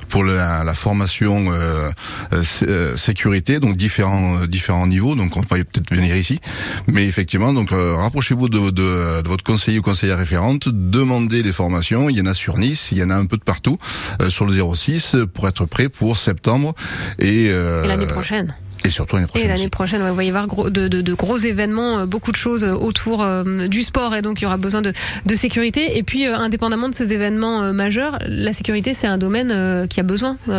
pour 0.09 0.23
la, 0.23 0.63
la 0.63 0.73
formation 0.73 1.51
euh, 1.51 1.89
euh, 2.33 2.43
sé- 2.43 2.65
euh, 2.67 2.97
sécurité, 2.97 3.59
donc 3.59 3.77
différents 3.77 4.37
euh, 4.41 4.47
différents 4.47 4.87
niveaux. 4.87 5.15
Donc 5.15 5.37
on 5.37 5.41
va 5.41 5.47
peut-être 5.57 5.89
venir 5.93 6.15
ici, 6.15 6.39
mais 6.87 7.05
effectivement, 7.07 7.53
donc 7.53 7.71
euh, 7.71 7.95
rapprochez-vous 7.95 8.49
de, 8.49 8.69
de, 8.71 9.21
de 9.21 9.27
votre 9.27 9.43
conseiller 9.43 9.79
ou 9.79 9.81
conseillère 9.81 10.17
référente, 10.17 10.67
demandez 10.69 11.43
les 11.43 11.51
formations. 11.51 12.09
Il 12.09 12.17
y 12.17 12.21
en 12.21 12.25
a 12.25 12.33
sur 12.33 12.57
Nice, 12.57 12.89
il 12.91 12.97
y 12.97 13.03
en 13.03 13.09
a 13.09 13.15
un 13.15 13.25
peu 13.25 13.37
de 13.37 13.43
partout 13.43 13.77
euh, 14.21 14.29
sur 14.41 14.45
le 14.45 14.75
06 14.75 15.15
pour 15.33 15.47
être 15.47 15.65
prêt 15.65 15.89
pour 15.89 16.17
septembre 16.17 16.73
et, 17.19 17.49
euh, 17.49 17.83
Et 17.83 17.87
l'année 17.87 18.07
prochaine. 18.07 18.55
Et 18.85 18.89
surtout 18.89 19.15
l'année 19.15 19.25
Et 19.25 19.27
prochaine. 19.29 19.47
l'année 19.49 19.59
aussi. 19.61 19.69
prochaine, 19.69 20.01
ouais, 20.01 20.09
il 20.11 20.15
va 20.15 20.23
y 20.23 20.29
avoir 20.29 20.47
gros- 20.47 20.69
de, 20.69 20.87
de- 20.87 21.01
de 21.01 21.13
gros 21.13 21.37
événements, 21.37 21.99
euh, 21.99 22.05
beaucoup 22.05 22.31
de 22.31 22.37
choses 22.37 22.63
euh, 22.63 22.71
autour 22.73 23.21
euh, 23.21 23.67
du 23.67 23.81
sport 23.81 24.15
et 24.15 24.21
donc 24.21 24.41
il 24.41 24.43
y 24.43 24.47
aura 24.47 24.57
besoin 24.57 24.81
de, 24.81 24.93
de 25.25 25.35
sécurité. 25.35 25.97
Et 25.97 26.03
puis, 26.03 26.27
euh, 26.27 26.35
indépendamment 26.35 26.89
de 26.89 26.95
ces 26.95 27.13
événements 27.13 27.63
euh, 27.63 27.73
majeurs, 27.73 28.17
la 28.27 28.53
sécurité, 28.53 28.93
c'est 28.93 29.07
un 29.07 29.17
domaine 29.17 29.87
qui 29.87 29.99
a 29.99 30.03
besoin 30.03 30.37
au 30.47 30.53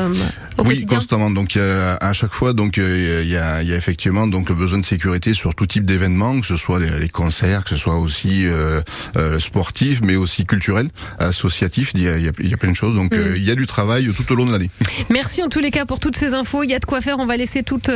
oui, 0.64 0.74
quotidien. 0.74 0.98
constamment. 0.98 1.30
Donc 1.30 1.56
à 1.56 2.12
chaque 2.12 2.32
fois, 2.32 2.52
donc 2.52 2.76
il 2.76 3.28
y 3.28 3.36
a, 3.36 3.62
il 3.62 3.68
y 3.68 3.72
a 3.72 3.76
effectivement 3.76 4.26
donc 4.26 4.48
le 4.48 4.54
besoin 4.54 4.78
de 4.78 4.84
sécurité 4.84 5.32
sur 5.34 5.54
tout 5.54 5.66
type 5.66 5.84
d'événements, 5.84 6.40
que 6.40 6.46
ce 6.46 6.56
soit 6.56 6.78
les, 6.80 6.98
les 6.98 7.08
concerts, 7.08 7.64
que 7.64 7.70
ce 7.70 7.76
soit 7.76 7.98
aussi 7.98 8.46
euh, 8.46 8.80
euh, 9.16 9.38
sportif, 9.38 10.00
mais 10.02 10.16
aussi 10.16 10.44
culturel, 10.44 10.88
associatif. 11.18 11.92
Il 11.94 12.02
y 12.02 12.08
a, 12.08 12.16
il 12.18 12.24
y 12.24 12.28
a, 12.28 12.32
y 12.40 12.54
a 12.54 12.56
plein 12.56 12.70
de 12.72 12.76
choses. 12.76 12.94
Donc 12.94 13.12
Mm. 13.14 13.36
il 13.36 13.44
y 13.44 13.50
a 13.50 13.54
du 13.54 13.66
travail 13.66 14.08
tout 14.08 14.32
au 14.32 14.36
long 14.36 14.46
de 14.46 14.52
l'année. 14.52 14.70
Merci 15.10 15.42
en 15.42 15.48
tous 15.48 15.60
les 15.60 15.70
cas 15.70 15.84
pour 15.84 16.00
toutes 16.00 16.16
ces 16.16 16.34
infos. 16.34 16.62
Il 16.62 16.70
y 16.70 16.74
a 16.74 16.78
de 16.78 16.84
quoi 16.84 17.00
faire. 17.00 17.18
On 17.18 17.26
va 17.26 17.36
laisser 17.36 17.62
toutes, 17.62 17.90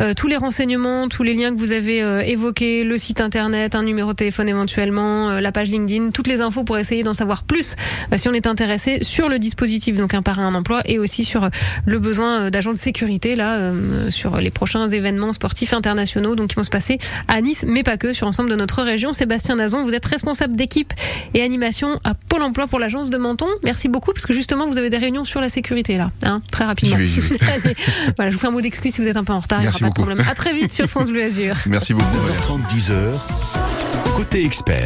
euh, 0.00 0.14
tous 0.14 0.28
les 0.28 0.36
renseignements, 0.36 1.08
tous 1.08 1.22
les 1.22 1.34
liens 1.34 1.52
que 1.52 1.58
vous 1.58 1.72
avez 1.72 2.02
euh, 2.02 2.20
évoqués, 2.20 2.84
le 2.84 2.98
site 2.98 3.20
internet, 3.20 3.74
un 3.74 3.82
numéro 3.82 4.12
de 4.12 4.16
téléphone 4.16 4.48
éventuellement, 4.48 5.30
euh, 5.30 5.40
la 5.40 5.52
page 5.52 5.68
LinkedIn, 5.68 6.10
toutes 6.10 6.26
les 6.26 6.40
infos 6.40 6.64
pour 6.64 6.78
essayer 6.78 7.02
d'en 7.02 7.14
savoir 7.14 7.42
plus 7.44 7.76
euh, 8.12 8.16
si 8.16 8.28
on 8.28 8.32
est 8.32 8.46
intéressé 8.46 8.98
sur 9.02 9.28
le 9.28 9.38
dispositif, 9.38 9.96
donc 9.96 10.14
un 10.14 10.22
parrain 10.22 10.46
un 10.46 10.54
emploi, 10.54 10.82
et 10.84 10.98
aussi 10.98 11.24
sur 11.24 11.44
euh, 11.44 11.48
le 11.86 11.98
besoin 11.98 12.42
euh, 12.42 12.50
d'agents 12.50 12.72
de 12.72 12.78
sécurité 12.78 13.36
là 13.36 13.56
euh, 13.56 14.10
sur 14.10 14.36
les 14.38 14.50
prochains 14.50 14.88
événements 14.88 15.32
sportifs 15.32 15.72
internationaux, 15.72 16.34
donc 16.34 16.48
qui 16.48 16.56
vont 16.56 16.62
se 16.62 16.70
passer 16.70 16.98
à 17.28 17.40
Nice, 17.40 17.64
mais 17.66 17.82
pas 17.82 17.96
que, 17.96 18.12
sur 18.12 18.26
l'ensemble 18.26 18.50
de 18.50 18.56
notre 18.56 18.82
région. 18.82 19.12
Sébastien 19.12 19.56
Nazon, 19.56 19.84
vous 19.84 19.94
êtes 19.94 20.06
responsable 20.06 20.56
d'équipe 20.56 20.92
et 21.34 21.42
animation 21.42 21.98
à 22.04 22.14
Pôle 22.14 22.42
Emploi 22.42 22.66
pour 22.66 22.78
l'agence 22.78 23.10
de 23.10 23.18
Menton. 23.18 23.46
Merci 23.62 23.88
beaucoup 23.88 24.12
parce 24.12 24.26
que 24.26 24.32
justement 24.32 24.66
vous 24.66 24.78
avez 24.78 24.90
des 24.90 24.98
réunions 24.98 25.24
sur 25.24 25.40
la 25.40 25.48
sécurité 25.48 25.96
là, 25.96 26.10
hein, 26.22 26.40
très 26.50 26.64
rapidement. 26.64 26.96
Allez, 26.96 27.76
voilà, 28.16 28.30
je 28.30 28.36
vous 28.36 28.40
fais 28.40 28.48
un 28.48 28.52
mot 28.52 28.60
d'excuse 28.60 28.94
si 28.94 29.00
vous 29.00 29.08
êtes 29.08 29.16
un 29.16 29.24
peu 29.24 29.32
en 29.32 29.40
retard, 29.40 29.61
il 29.62 29.64
n'y 29.64 29.68
aura 29.68 29.78
Merci 29.78 29.80
pas 29.80 29.88
de 29.88 29.94
beaucoup. 29.94 30.06
problème. 30.06 30.26
À 30.28 30.34
très 30.34 30.54
vite 30.54 30.72
sur 30.72 30.86
France 30.86 31.10
Bleu 31.10 31.22
Azur. 31.22 31.56
Merci 31.66 31.94
beaucoup. 31.94 32.06
Valérie. 32.16 32.38
9h30, 32.40 32.68
10h. 32.76 34.14
Côté 34.16 34.44
expert. 34.44 34.80